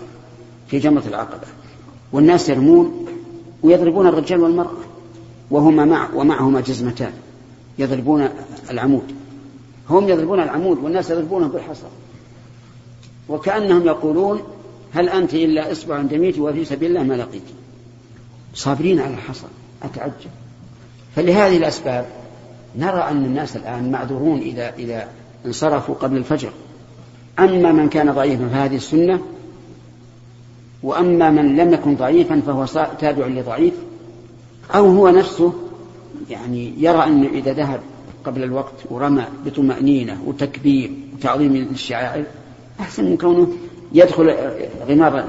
في 0.68 0.80
جمرة 0.80 1.04
العقبة. 1.08 1.61
والناس 2.14 2.50
يرمون 2.50 3.06
ويضربون 3.64 4.08
الرجال 4.08 4.40
والمرأة 4.40 4.78
وهما 5.52 5.86
مع 5.86 6.10
ومعهما 6.16 6.62
جزمتان. 6.62 7.12
يضربون 7.80 8.30
العمود. 8.70 9.04
هم 9.90 10.10
يضربون 10.10 10.40
العمود 10.40 10.78
والناس 10.84 11.10
يضربونه 11.10 11.48
بالحصى. 11.48 11.88
وكأنهم 13.30 13.86
يقولون 13.86 14.42
هل 14.94 15.10
أنت 15.10 15.34
إلا 15.34 15.72
إصبع 15.72 16.02
دميت 16.02 16.40
وفي 16.40 16.66
سبيل 16.66 16.90
الله 16.90 17.04
ما 17.04 17.14
لقيت. 17.14 17.42
صابرين 18.56 19.00
على 19.00 19.14
الحصى. 19.14 19.48
أتعجب. 19.84 20.32
فلهذه 21.16 21.58
الأسباب 21.58 22.06
نرى 22.78 23.02
أن 23.02 23.26
الناس 23.26 23.56
الآن 23.58 23.92
معذورون 23.92 24.40
إذا 24.40 24.74
إذا 24.76 25.08
انصرفوا 25.46 25.96
قبل 25.96 26.18
الفجر. 26.18 26.52
أما 27.40 27.72
من 27.72 27.90
كان 27.90 28.12
ضعيفا 28.12 28.48
فهذه 28.48 28.76
السنة 28.76 29.22
وأما 30.84 31.30
من 31.30 31.56
لم 31.56 31.74
يكن 31.74 31.96
ضعيفا 31.96 32.42
فهو 32.48 32.66
تابع 33.00 33.28
لضعيف 33.28 33.74
أو 34.76 34.86
هو 34.86 35.10
نفسه 35.10 35.54
يعني 36.30 36.74
يرى 36.78 37.04
أن 37.04 37.24
إذا 37.24 37.54
ذهب 37.54 37.80
قبل 38.24 38.44
الوقت 38.44 38.74
ورمى 38.90 39.24
بطمأنينة 39.46 40.18
وتكبير 40.26 40.92
وتعظيم 41.14 41.56
للشعائر 41.56 42.24
أحسن 42.80 43.06
من 43.06 43.18
كونه 43.18 43.48
يدخل 43.94 44.36
غمار 44.88 45.26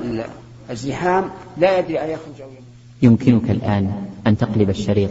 الزحام 0.70 1.30
لا 1.58 1.78
يدري 1.78 2.00
أن 2.00 2.10
يخرج 2.10 2.42
أو 2.42 2.48
يمكنك 3.02 3.50
الآن 3.50 3.92
أن 4.26 4.36
تقلب 4.36 4.70
الشريط. 4.70 5.10